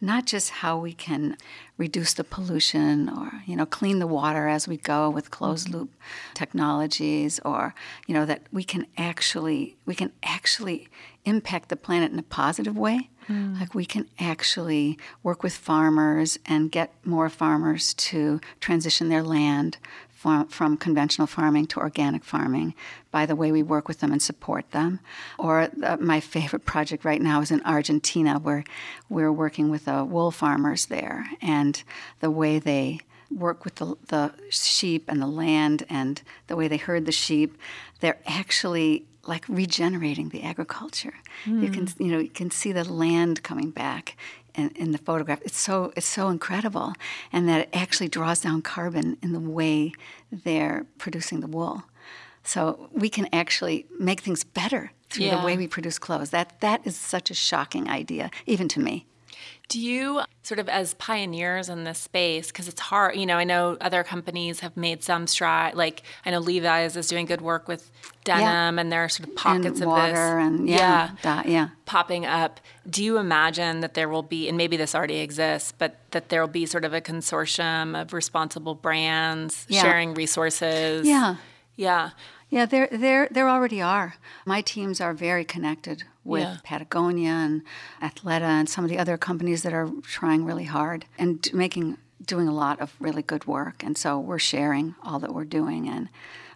[0.00, 1.36] not just how we can
[1.78, 5.90] reduce the pollution or you know clean the water as we go with closed loop
[6.34, 7.74] technologies or
[8.06, 10.88] you know that we can actually we can actually
[11.24, 13.58] impact the planet in a positive way mm.
[13.58, 19.78] like we can actually work with farmers and get more farmers to transition their land
[20.22, 22.74] from, from conventional farming to organic farming
[23.10, 25.00] by the way we work with them and support them.
[25.36, 28.62] Or uh, my favorite project right now is in Argentina, where
[29.08, 31.82] we're working with the wool farmers there and
[32.20, 33.00] the way they
[33.32, 37.58] work with the, the sheep and the land and the way they herd the sheep.
[37.98, 41.14] They're actually like regenerating the agriculture.
[41.46, 41.62] Mm.
[41.62, 42.02] You can hmm.
[42.02, 44.16] you know you can see the land coming back
[44.54, 45.40] in, in, the photograph.
[45.42, 46.94] It's so it's so incredible,
[47.32, 49.92] and that it actually draws down carbon in the way
[50.30, 51.84] they're producing the wool.
[52.44, 55.40] So we can actually make things better through yeah.
[55.40, 56.30] the way we produce clothes.
[56.30, 59.06] That that is such a shocking idea, even to me.
[59.68, 63.44] Do you sort of as pioneers in this space because it's hard, you know, I
[63.44, 67.68] know other companies have made some stride like I know Levi's is doing good work
[67.68, 67.90] with
[68.24, 68.80] denim yeah.
[68.80, 71.68] and there are sort of pockets and of water this and yeah, yeah, that, yeah
[71.86, 72.60] popping up.
[72.88, 76.40] Do you imagine that there will be and maybe this already exists, but that there
[76.40, 79.82] will be sort of a consortium of responsible brands yeah.
[79.82, 81.06] sharing resources?
[81.06, 81.36] Yeah.
[81.76, 82.10] Yeah.
[82.52, 84.16] Yeah, there, there, there already are.
[84.44, 86.58] My teams are very connected with yeah.
[86.62, 87.62] Patagonia and
[88.02, 92.46] Athleta and some of the other companies that are trying really hard and making, doing
[92.46, 93.82] a lot of really good work.
[93.82, 96.10] And so we're sharing all that we're doing, and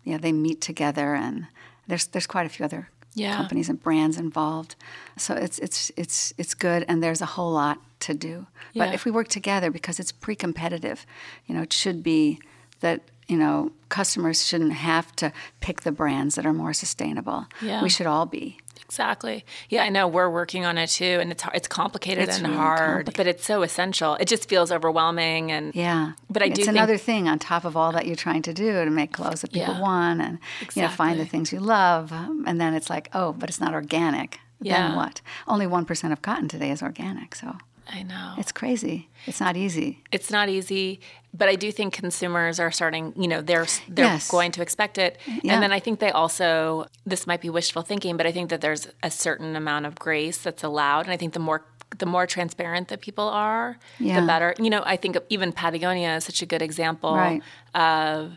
[0.05, 1.47] yeah, they meet together, and
[1.87, 3.35] there's there's quite a few other yeah.
[3.35, 4.77] companies and brands involved.
[5.17, 8.47] So it's it's it's it's good, and there's a whole lot to do.
[8.75, 8.85] Yeah.
[8.85, 11.07] But if we work together, because it's pre-competitive,
[11.47, 12.39] you know, it should be
[12.81, 17.47] that you know, customers shouldn't have to pick the brands that are more sustainable.
[17.61, 17.83] Yeah.
[17.83, 18.59] We should all be.
[18.87, 19.45] Exactly.
[19.69, 22.57] Yeah, I know we're working on it too, and it's it's complicated it's and really
[22.57, 23.17] hard, complicated.
[23.17, 24.15] but it's so essential.
[24.15, 26.13] It just feels overwhelming, and yeah.
[26.31, 26.61] But I it's do.
[26.63, 29.41] It's another thing on top of all that you're trying to do to make clothes
[29.41, 29.81] that people yeah.
[29.81, 30.83] want, and exactly.
[30.83, 33.75] you know, find the things you love, and then it's like, oh, but it's not
[33.75, 34.39] organic.
[34.61, 34.87] Yeah.
[34.89, 35.21] Then what?
[35.49, 37.57] Only one percent of cotton today is organic, so
[37.89, 38.35] I know.
[38.39, 39.09] It's crazy.
[39.27, 40.03] It's not easy.
[40.11, 41.01] It's not easy,
[41.33, 44.31] but I do think consumers are starting, you know, they're they're yes.
[44.31, 45.19] going to expect it.
[45.43, 45.55] Yeah.
[45.55, 48.61] And then I think they also this might be wishful thinking, but I think that
[48.61, 51.65] there's a certain amount of grace that's allowed and I think the more
[51.99, 54.21] the more transparent that people are, yeah.
[54.21, 54.55] the better.
[54.59, 57.43] You know, I think even Patagonia is such a good example right.
[57.75, 58.33] of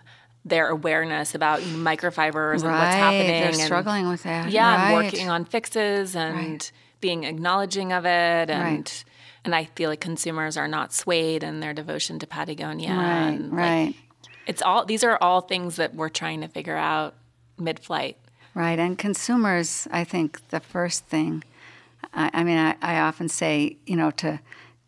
[0.46, 2.70] their awareness about microfibers right.
[2.70, 3.28] and what's happening.
[3.28, 4.52] They're and, struggling with that.
[4.52, 4.94] Yeah, right.
[4.94, 6.70] and working on fixes and
[7.02, 9.04] being acknowledging of it and
[9.46, 12.90] and I feel like consumers are not swayed in their devotion to Patagonia.
[12.90, 13.86] Right, and, right.
[13.88, 13.96] Like,
[14.48, 17.16] it's all these are all things that we're trying to figure out
[17.58, 18.18] mid-flight.
[18.56, 21.44] Right, and consumers, I think the first thing,
[22.14, 24.40] I, I mean, I, I often say, you know, to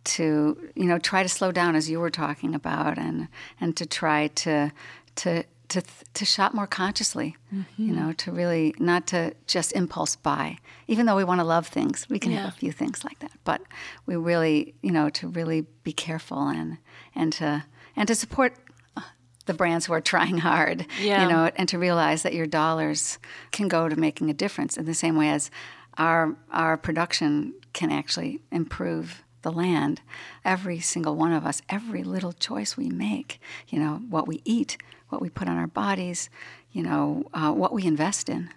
[0.04, 3.28] to you know try to slow down as you were talking about, and
[3.60, 4.72] and to try to
[5.18, 5.82] to to
[6.14, 7.82] to shop more consciously, mm-hmm.
[7.82, 10.58] you know, to really not to just impulse buy.
[10.88, 12.42] Even though we want to love things, we can yeah.
[12.42, 13.62] have a few things like that, but
[14.06, 16.78] we really, you know, to really be careful and
[17.16, 17.64] and to
[17.96, 18.54] and to support
[18.98, 19.02] uh,
[19.46, 21.24] the brands who are trying hard, yeah.
[21.24, 23.18] you know, and to realize that your dollars
[23.52, 25.50] can go to making a difference in the same way as
[25.98, 30.02] our our production can actually improve the land.
[30.44, 34.78] Every single one of us, every little choice we make, you know, what we eat,
[35.12, 36.30] what we put on our bodies,
[36.72, 38.50] you know, uh, what we invest in.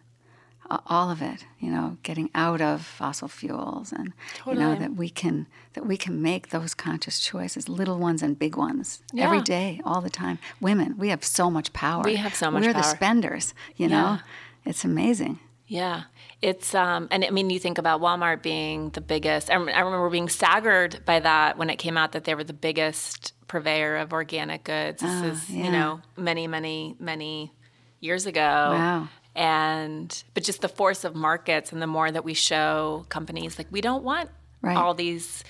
[0.70, 4.56] Uh, all of it, you know, getting out of fossil fuels, and totally.
[4.56, 8.38] you know that we can that we can make those conscious choices, little ones and
[8.38, 9.26] big ones, yeah.
[9.26, 10.38] every day, all the time.
[10.62, 12.02] Women, we have so much power.
[12.02, 12.64] We have so much.
[12.64, 12.80] We're power.
[12.80, 13.52] the spenders.
[13.76, 14.18] You know, yeah.
[14.64, 15.38] it's amazing.
[15.66, 16.04] Yeah,
[16.40, 19.50] it's um, and I mean, you think about Walmart being the biggest.
[19.50, 22.54] I, I remember being staggered by that when it came out that they were the
[22.54, 25.00] biggest purveyor of organic goods.
[25.00, 25.64] This uh, is, yeah.
[25.64, 27.52] you know, many, many, many
[28.00, 28.40] years ago.
[28.40, 29.08] Wow.
[29.36, 33.68] and but just the force of markets and the more that we show companies like
[33.70, 34.30] we don't want
[34.62, 34.76] Right.
[34.76, 35.44] all these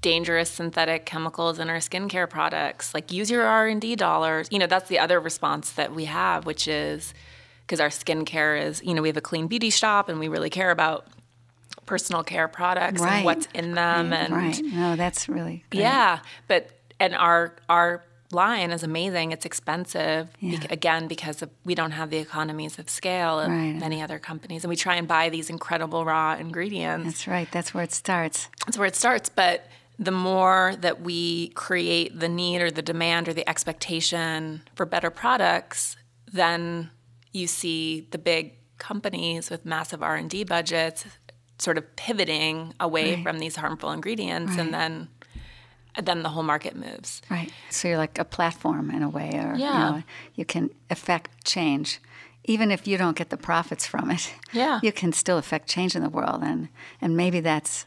[0.00, 4.88] dangerous synthetic chemicals in our skincare products like use your r&d dollars you know that's
[4.88, 7.14] the other response that we have which is
[7.62, 10.50] because our skincare is you know we have a clean beauty shop and we really
[10.50, 11.06] care about
[11.86, 13.16] personal care products Right.
[13.16, 14.60] and what's in them and right.
[14.62, 15.80] No, that's really great.
[15.82, 19.32] yeah, but and our our line is amazing.
[19.32, 20.58] It's expensive Yeah.
[20.58, 23.74] bec- again because of, we don't have the economies of scale of Right.
[23.74, 27.06] many other companies, and we try and buy these incredible raw ingredients.
[27.06, 27.48] That's right.
[27.50, 28.48] That's where it starts.
[28.66, 29.30] That's where it starts.
[29.30, 29.66] But
[29.98, 35.08] the more that we create the need or the demand or the expectation for better
[35.10, 35.96] products,
[36.30, 36.90] then
[37.32, 41.06] you see the big companies with massive R and D budgets
[41.58, 43.22] sort of pivoting away Right.
[43.24, 45.08] from these harmful ingredients, and then
[46.02, 47.22] then the whole market moves.
[47.30, 47.50] Right.
[47.70, 49.78] So you're like a platform in a way, or you, Yeah.
[49.90, 50.02] know,
[50.34, 52.00] you can affect change.
[52.44, 54.80] Even if you don't get the profits from it, Yeah.
[54.82, 56.68] you can still affect change in the world, and
[57.00, 57.84] and maybe that's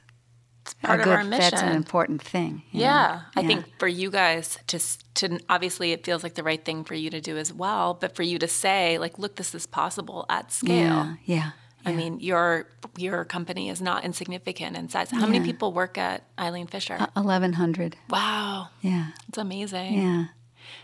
[0.83, 1.17] part a of good.
[1.17, 2.61] our That's an important thing.
[2.71, 2.85] you know?
[2.85, 4.79] Yeah, I think for you guys to
[5.15, 8.15] to obviously it feels like the right thing for you to do as well, but
[8.15, 10.75] for you to say like, look, this is possible at scale.
[10.75, 11.15] Yeah.
[11.25, 11.51] Yeah.
[11.85, 12.67] I mean, your
[12.97, 15.11] your company is not insignificant in size.
[15.11, 16.97] How many people work at Eileen Fisher?
[16.99, 17.95] Uh, eleven hundred.
[18.09, 19.07] wow, Yeah.
[19.27, 19.93] it's amazing.
[20.01, 20.25] Yeah.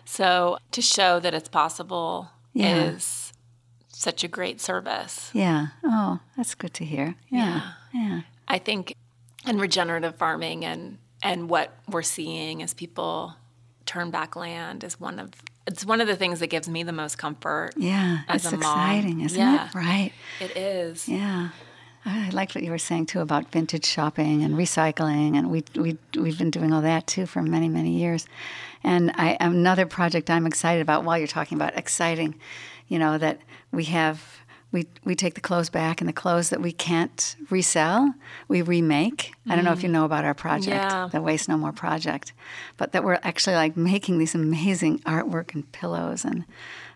[0.05, 2.75] So to show that it's possible Yeah.
[2.93, 3.33] is
[3.89, 5.29] such a great service.
[5.33, 5.67] Yeah.
[5.83, 7.15] Oh, that's good to hear.
[7.29, 7.73] Yeah.
[7.93, 8.21] Yeah.
[8.47, 8.93] I think
[9.45, 13.35] in regenerative farming and and what we're seeing as people
[13.85, 15.31] turn back land is one of
[15.67, 17.71] it's one of the things that gives me the most comfort.
[17.77, 18.19] Yeah.
[18.27, 18.61] As it's a mom.
[18.61, 19.67] exciting, isn't Yeah.
[19.67, 19.75] it?
[19.75, 20.11] Right.
[20.39, 21.07] It is.
[21.07, 21.49] Yeah.
[22.05, 25.97] I liked what you were saying too about vintage shopping and recycling, and we we
[26.17, 28.25] we've been doing all that too for many many years.
[28.83, 31.03] And I another project I'm excited about.
[31.03, 32.35] While you're talking about exciting,
[32.87, 33.39] you know that
[33.73, 34.23] we have
[34.71, 38.13] we we take the clothes back, and the clothes that we can't resell,
[38.47, 39.31] we remake.
[39.47, 39.93] I don't know if you mm.
[39.93, 41.09] know about our project, Yeah.
[41.11, 42.33] the Waste No More project,
[42.75, 46.45] but that we're actually like making these amazing artwork and pillows and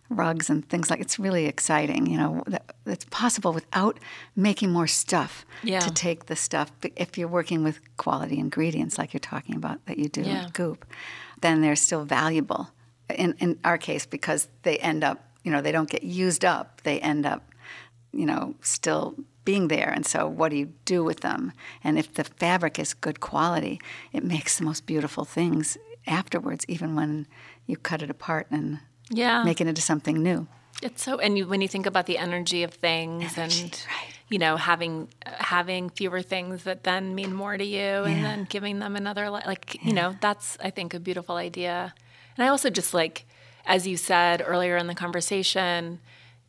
[0.10, 3.98] rugs and things like it's really exciting you know that it's possible without
[4.36, 5.80] making more stuff Yeah.
[5.80, 9.98] to take the stuff if you're working with quality ingredients like you're talking about that
[9.98, 10.44] you do Yeah.
[10.48, 10.86] at goop
[11.40, 12.72] then they're still valuable
[13.10, 16.82] in, in our case because they end up you know they don't get used up
[16.82, 17.50] they end up
[18.14, 21.52] you know still being there and so what do you do with them
[21.84, 23.80] and if the fabric is good quality
[24.14, 27.26] it makes the most beautiful things afterwards even when
[27.66, 29.44] you cut it apart and Yeah.
[29.44, 30.48] make it into something new.
[30.82, 34.14] It's so, and you, when you think about the energy of things, and right.
[34.30, 38.80] you know, having having fewer things that then mean more to you, and then giving
[38.80, 41.94] them another, li- like you know, that's I think a beautiful idea.
[42.36, 43.26] And I also just like,
[43.66, 46.00] as you said earlier in the conversation,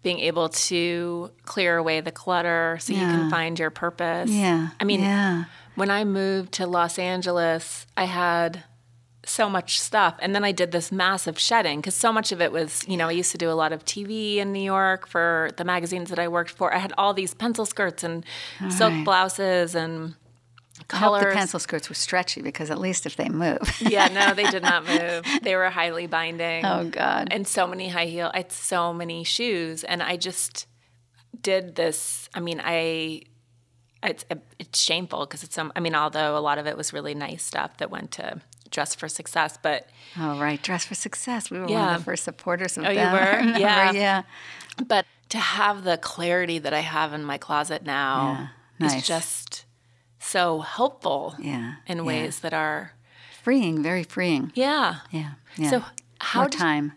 [0.03, 4.31] being able to clear away the clutter so you can find your purpose.
[4.31, 4.71] Yeah.
[4.81, 5.45] I mean, yeah.
[5.77, 8.65] when I moved to Los Angeles, I had
[9.25, 10.17] so much stuff.
[10.21, 13.09] And then I did this massive shedding because so much of it was, you know,
[13.09, 16.19] I used to do a lot of TV in New York for the magazines that
[16.19, 16.75] I worked for.
[16.75, 18.25] I had all these pencil skirts and
[18.69, 19.05] silk right.
[19.05, 20.15] blouses and
[20.90, 23.59] I hope the pencil skirts were stretchy because at least if they move.
[23.81, 25.25] yeah, no, they did not move.
[25.42, 26.64] They were highly binding.
[26.64, 27.29] oh God.
[27.31, 30.66] And so many high heel, I had so many shoes, and I just
[31.40, 32.29] did this.
[32.35, 33.23] I mean, I
[34.03, 34.25] it's
[34.59, 35.73] it's shameful because it's some.
[35.77, 38.40] I mean, although a lot of it was really nice stuff that went to
[38.71, 41.51] Dress for Success, but oh right, Dress for Success.
[41.51, 43.12] We were one of the first supporters of Oh, you them.
[43.12, 43.18] were?
[43.21, 43.92] I remember, Yeah.
[43.92, 44.23] yeah.
[44.87, 49.64] but to have the clarity that I have in my closet now Yeah, is just
[50.23, 52.05] so helpful Yeah, in yeah.
[52.05, 52.93] ways that are
[53.43, 54.53] Freeing, very freeing.
[54.55, 55.01] yeah.
[55.11, 55.33] Yeah.
[55.57, 55.71] yeah.
[55.71, 55.85] So
[56.21, 56.93] how More time.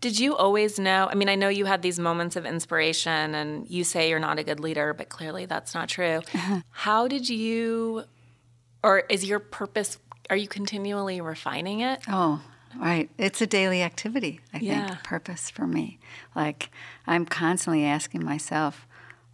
[0.00, 1.08] Did you always know?
[1.10, 4.38] I mean, I know you had these moments of inspiration and you say you're not
[4.38, 6.22] a good leader, but clearly that's not true.
[6.70, 8.04] How did you,
[8.82, 9.98] or is your purpose,
[10.30, 12.00] are you continually refining it?
[12.08, 12.40] Oh,
[12.80, 13.10] right.
[13.18, 14.86] It's a daily activity, I Yeah.
[14.88, 15.98] think, purpose for me.
[16.34, 16.70] Like,
[17.06, 18.86] I'm constantly asking myself,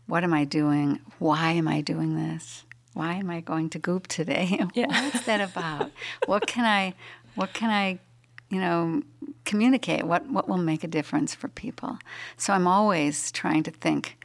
[0.09, 0.99] what am I doing?
[1.20, 2.64] Why am I doing this?
[2.96, 4.48] Why am I going to Goop today?
[4.74, 4.87] Yeah.
[5.04, 5.90] What's that about?
[6.24, 6.94] what can I,
[7.35, 7.98] what can I,
[8.48, 9.02] you know,
[9.44, 10.04] communicate?
[10.04, 11.98] What, what will make a difference for people?
[12.38, 14.16] So I'm always trying to think,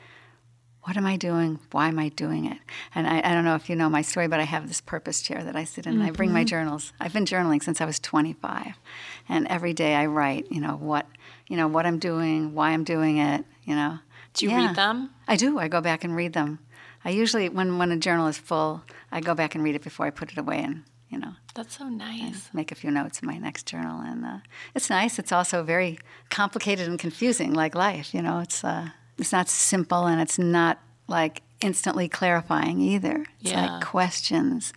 [0.84, 1.60] what am I doing?
[1.72, 2.58] Why am I doing it?
[2.96, 5.22] And I, I don't know if you know my story, but I have this purpose
[5.22, 6.38] chair that I sit in and I bring Mm-hmm.
[6.38, 6.94] my journals.
[7.00, 8.80] I've been journaling since I was 25.
[9.28, 11.06] And every day I write, you know, what,
[11.48, 14.00] you know, what I'm doing, why I'm doing it, you know.
[14.34, 14.68] Do you Yeah.
[14.68, 15.10] read them?
[15.28, 15.60] I do.
[15.60, 16.60] I go back and read them.
[17.04, 20.06] I usually, when, when a journal is full, I go back and read it before
[20.06, 22.50] I put it away and, you know, That's so nice.
[22.54, 24.00] make a few notes in my next journal.
[24.02, 24.38] And uh,
[24.76, 25.18] it's nice.
[25.20, 25.98] It's also very
[26.30, 28.40] complicated and confusing, like life, you know.
[28.40, 33.26] It's, uh, it's not simple and it's not like instantly clarifying either.
[33.42, 33.66] It's Yeah.
[33.78, 34.72] like questions.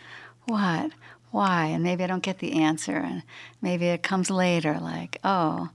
[0.47, 0.93] What?
[1.31, 1.66] Why?
[1.66, 3.22] And maybe I don't get the answer and
[3.61, 5.68] maybe it comes later like, oh,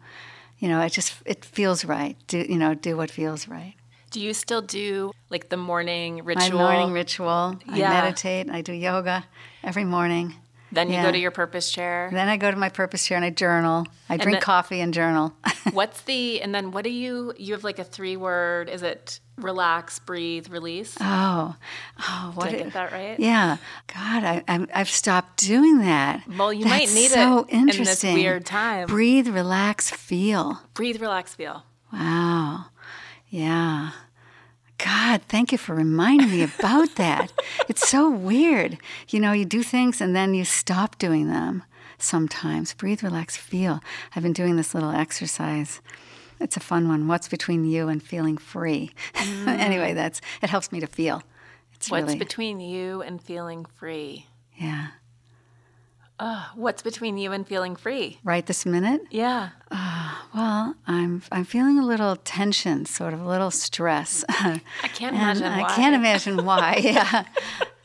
[0.57, 2.15] you know, it just it feels right.
[2.27, 3.75] Do you know, do what feels right.
[4.11, 6.57] Do you still do like the morning ritual?
[6.59, 7.59] My morning ritual.
[7.73, 7.89] Yeah.
[7.89, 9.25] I meditate, I do yoga
[9.63, 10.35] every morning.
[10.71, 11.03] Then you Yeah.
[11.03, 12.09] go to your purpose chair.
[12.13, 13.87] Then I go to my purpose chair and I journal.
[14.07, 15.33] I drink then- coffee and journal.
[15.73, 18.69] What's the and then what do you you have like a three word?
[18.69, 20.95] Is it relax, breathe, release?
[21.01, 21.55] oh,
[21.99, 23.19] oh, what Did I it- get that right?
[23.19, 23.57] Yeah,
[23.87, 26.23] God, I, I'm, I've stopped doing that.
[26.37, 28.13] Well, you might That's need it so in this interesting.
[28.15, 28.87] weird time.
[28.87, 30.61] Breathe, relax, feel.
[30.75, 31.63] Breathe, relax, feel.
[31.91, 31.99] Wow,
[33.29, 33.91] yeah.
[34.77, 37.31] God, thank you for reminding me about that.
[37.67, 38.79] It's so weird.
[39.09, 41.63] You know, you do things and then you stop doing them
[41.99, 42.73] sometimes.
[42.73, 43.79] Breathe, relax, feel.
[44.15, 45.81] I've been doing this little exercise.
[46.39, 47.07] It's a fun one.
[47.07, 48.91] What's between you and feeling free?
[49.45, 49.95] anyway, mm.
[49.95, 51.21] that's it helps me to feel.
[51.75, 54.25] It's What's really between you and feeling free?
[54.57, 54.87] yeah.
[56.55, 58.19] What's between you and feeling free?
[58.23, 59.01] Right this minute?
[59.11, 59.49] Yeah.
[60.33, 64.23] Well, I'm I'm feeling a little tension, sort of a little stress.
[64.29, 64.61] I
[64.93, 65.75] can't imagine I why.
[65.75, 66.75] can't imagine why.
[66.83, 67.23] Yeah,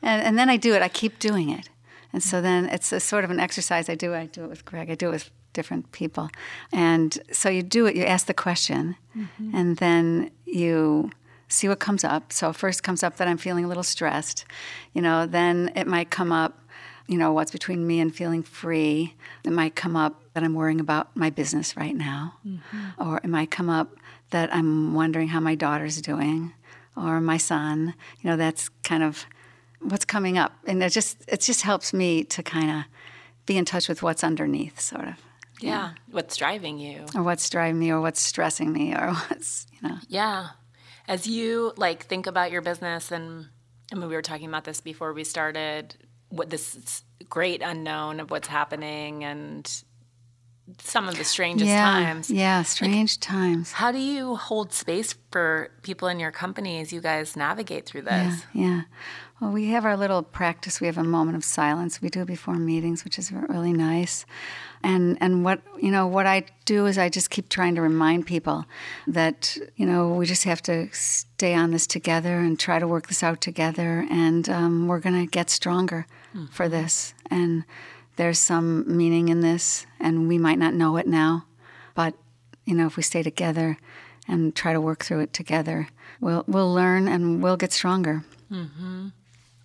[0.03, 0.83] and and then I do it.
[0.83, 1.69] I keep doing it,
[2.13, 3.89] and so then it's a sort of an exercise.
[3.89, 4.15] I do.
[4.15, 4.91] I do it with Greg.
[4.91, 6.29] I do it with different people,
[6.73, 7.97] and so you do it.
[7.97, 9.57] You ask the question, Mm-hmm.
[9.57, 11.11] and then you
[11.49, 12.33] see what comes up.
[12.33, 14.45] So first comes up that I'm feeling a little stressed.
[14.93, 16.59] You know, then it might come up
[17.07, 19.15] you know, what's between me and feeling free.
[19.45, 22.35] It might come up that I'm worrying about my business right now.
[22.47, 23.03] Mm-hmm.
[23.03, 23.97] Or it might come up
[24.31, 26.55] that I'm wondering how my daughter's doing
[26.97, 27.95] or my son.
[28.21, 29.27] You know, that's kind of
[29.81, 30.53] what's coming up.
[30.67, 32.85] And it just it just helps me to kind of
[33.47, 35.15] be in touch with what's underneath, sort of.
[35.61, 35.93] Yeah.
[36.11, 37.05] What's driving you?
[37.15, 39.97] Or what's driving me or what's stressing me or what's, you know.
[40.09, 40.49] Yeah.
[41.07, 43.49] As you like think about your business and
[43.93, 45.95] I mean we were talking about this before we started
[46.29, 49.85] what this great unknown of what's happening and
[50.79, 52.31] some of the strangest yeah, times.
[52.31, 53.73] Yeah, strange times.
[53.73, 58.05] How do you hold space for people in your company as you guys navigate through
[58.07, 58.47] Yeah, this?
[58.55, 58.83] yeah.
[59.41, 60.81] Well, we have our little practice.
[60.81, 64.25] We have a moment of silence we do before meetings, which is really nice.
[64.85, 68.27] And and what you know, what I do is I just keep trying to remind
[68.27, 68.67] people
[69.07, 73.09] that you know we just have to stay on this together and try to work
[73.09, 76.07] this out together, and um, we're going to get stronger
[76.51, 77.15] for this.
[77.31, 77.65] And
[78.17, 81.47] there's some meaning in this, and we might not know it now,
[81.95, 82.15] but
[82.67, 83.79] you know, if we stay together
[84.29, 85.89] and try to work through it together,
[86.21, 88.23] we'll we'll learn and we'll get stronger.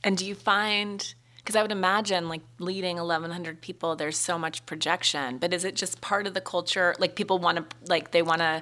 [0.04, 1.14] And do you find
[1.50, 5.74] because I would imagine like leading 1100 people there's so much projection, but is it
[5.76, 8.62] just part of the culture like people want to like they want to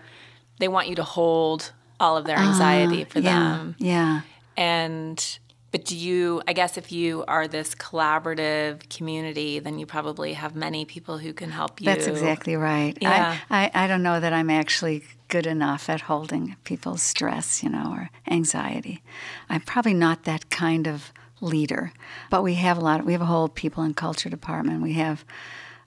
[0.59, 3.75] they want you to hold all of their anxiety for Uh, yeah, them.
[3.77, 4.21] yeah,
[4.55, 5.39] And
[5.71, 10.55] but do you I guess if you are this collaborative community, then you probably have
[10.55, 11.87] many people who can help you.
[11.87, 12.97] that's exactly right.
[13.01, 13.37] Yeah.
[13.49, 17.69] I, I I don't know that I'm actually good enough at holding people's stress, you
[17.69, 19.03] know, or anxiety.
[19.49, 21.11] I'm probably not that kind of
[21.41, 21.91] leader,
[22.29, 23.05] but we have a lot.
[23.05, 24.81] we have a whole people and culture department.
[24.81, 25.23] We have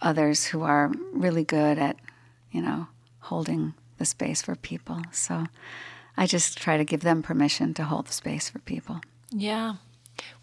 [0.00, 1.96] others who are really good at,
[2.50, 2.86] you know,
[3.20, 5.02] holding the space for people.
[5.12, 5.46] So
[6.16, 9.00] I just try to give them permission to hold the space for people.
[9.30, 9.74] Yeah.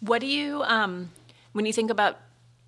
[0.00, 1.10] What do you um
[1.52, 2.18] when you think about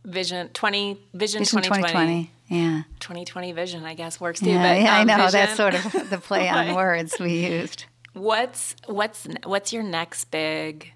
[0.04, 2.30] vision 20 vision, Vision 2020, 2020.
[2.48, 2.82] Yeah.
[3.00, 5.16] 2020 vision I guess works too Yeah, but yeah, I um, know.
[5.16, 7.84] vision- That's sort of the play on words we used.
[8.14, 10.92] What's what's what's your next big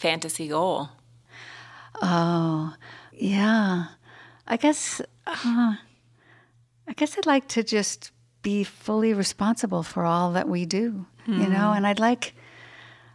[0.00, 0.88] fantasy goal?
[2.00, 2.74] Oh,
[3.12, 3.88] yeah.
[4.46, 5.02] I guess.
[5.26, 5.74] Uh,
[6.88, 8.10] I guess I'd like to just
[8.42, 11.72] be fully responsible for all that we do, you know.
[11.72, 12.34] And I'd like,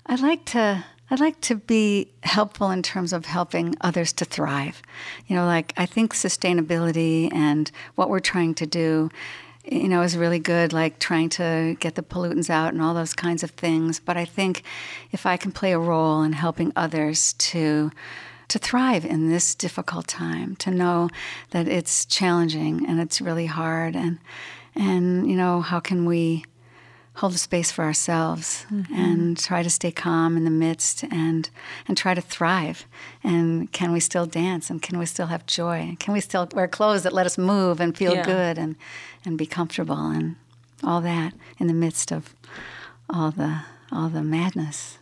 [0.05, 4.81] I'd like to, I'd like to be helpful in terms of helping others to thrive.
[5.27, 9.09] You know, like I think sustainability and what we're trying to do
[9.71, 13.13] you know, is really good, like trying to get the pollutants out and all those
[13.13, 13.99] kinds of things.
[13.99, 14.63] But I think
[15.11, 17.91] if I can play a role in helping others to
[18.47, 21.09] to thrive in this difficult time, to know
[21.49, 24.19] that it's challenging and it's really hard, and
[24.75, 26.45] and you know, how can we
[27.15, 28.93] hold a space for ourselves mm-hmm.
[28.93, 31.49] and try to stay calm in the midst and
[31.87, 32.85] and try to thrive.
[33.23, 34.69] And can we still dance?
[34.69, 35.79] And can we still have joy?
[35.79, 38.25] And can we still wear clothes that let us move and feel Yeah.
[38.25, 38.75] good and
[39.25, 40.35] and be comfortable and
[40.83, 42.33] all that in the midst of
[43.09, 43.61] all the
[43.91, 44.97] all the madness?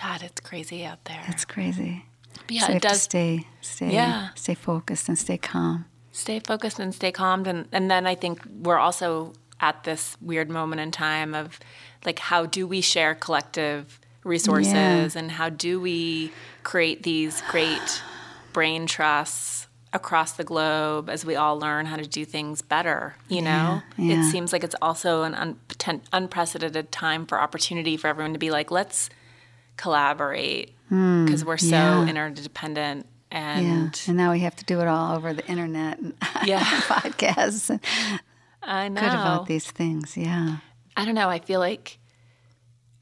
[0.00, 1.22] God, it's crazy out there.
[1.28, 2.04] it's crazy.
[2.48, 4.28] Yeah, so we it have to does stay stay Yeah.
[4.34, 5.84] stay focused and stay calm.
[6.12, 7.46] Stay focused and stay calmed.
[7.48, 9.32] And and then I think we're also
[9.68, 11.58] at this weird moment in time of
[12.04, 15.18] like how do we share collective resources Yeah.
[15.20, 18.02] and how do we create these great
[18.52, 23.40] brain trusts across the globe as we all learn how to do things better you
[23.40, 24.20] know yeah.
[24.20, 28.50] it seems like it's also an un- unprecedented time for opportunity for everyone to be
[28.50, 29.08] like let's
[29.76, 32.06] collaborate because we're so Hmm, yeah.
[32.10, 33.38] interdependent Yeah.
[33.38, 36.60] and And now we have to do it all over the internet and Yeah.
[36.92, 37.80] podcasts.
[38.66, 40.16] I know good about these things.
[40.16, 40.58] Yeah.
[40.96, 41.28] I don't know.
[41.28, 41.98] I feel like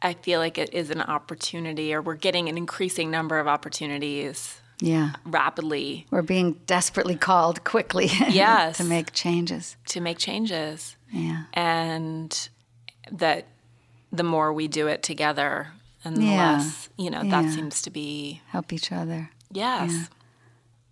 [0.04, 4.60] I feel like it is an opportunity, or we're getting an increasing number of opportunities
[4.80, 5.12] Yeah.
[5.24, 8.78] rapidly We're being desperately called quickly Yes.
[8.78, 9.76] to make changes.
[9.86, 11.44] to make changes, Yeah.
[11.54, 12.48] and
[13.12, 13.46] that
[14.10, 15.68] the more we do it together,
[16.04, 16.52] and the Yeah.
[16.54, 17.42] less you know, Yeah.
[17.42, 19.30] that seems to be Help each other.
[19.52, 20.08] yes.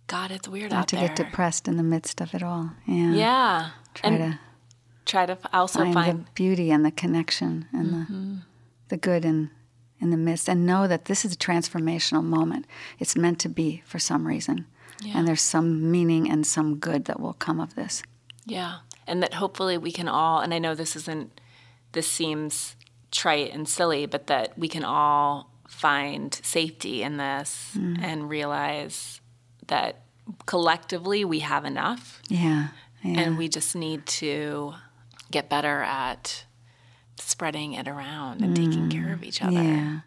[0.07, 1.07] God, it's weird Not out to there.
[1.09, 2.71] get depressed in the midst of it all.
[2.85, 3.11] Yeah.
[3.13, 4.39] yeah, Try and to
[5.11, 8.33] try to also find, find, the beauty and the connection and Mm-hmm.
[8.35, 8.41] the
[8.89, 9.49] the good in
[10.01, 12.65] in the midst and know that this is a transformational moment.
[12.99, 14.65] It's meant to be for some reason.
[15.03, 15.17] Yeah.
[15.17, 18.03] And there's some meaning and some good that will come of this.
[18.45, 18.73] Yeah.
[19.07, 21.39] And that hopefully we can all, and I know this isn't,
[21.91, 22.75] this seems
[23.11, 29.21] trite and silly, but that we can all find safety in this and realize
[29.67, 30.01] that
[30.45, 32.67] collectively we have enough Yeah.
[33.03, 33.19] Yeah.
[33.21, 34.73] and we just need to
[35.31, 36.45] get better at
[37.17, 38.91] spreading it around and taking mm.
[38.91, 39.61] care of each other.
[39.61, 39.99] yeah.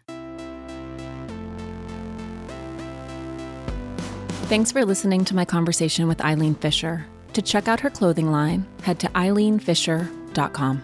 [4.47, 7.07] Thanks for listening to my conversation with Eileen Fisher.
[7.33, 10.83] To check out her clothing line, head to eileenfisher.com.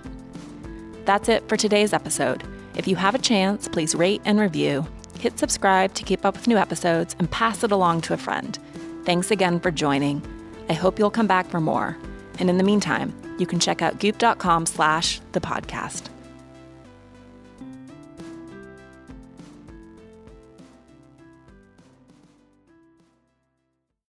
[1.06, 2.44] That's it for today's episode.
[2.76, 4.88] If you have a chance, please rate and review,
[5.20, 8.58] hit subscribe to keep up with new episodes, and pass it along to a friend.
[9.06, 10.24] Thanks again for joining.
[10.68, 11.98] I hope you'll come back for more.
[12.40, 16.10] And in the meantime, you can check out goop.com slash the podcast.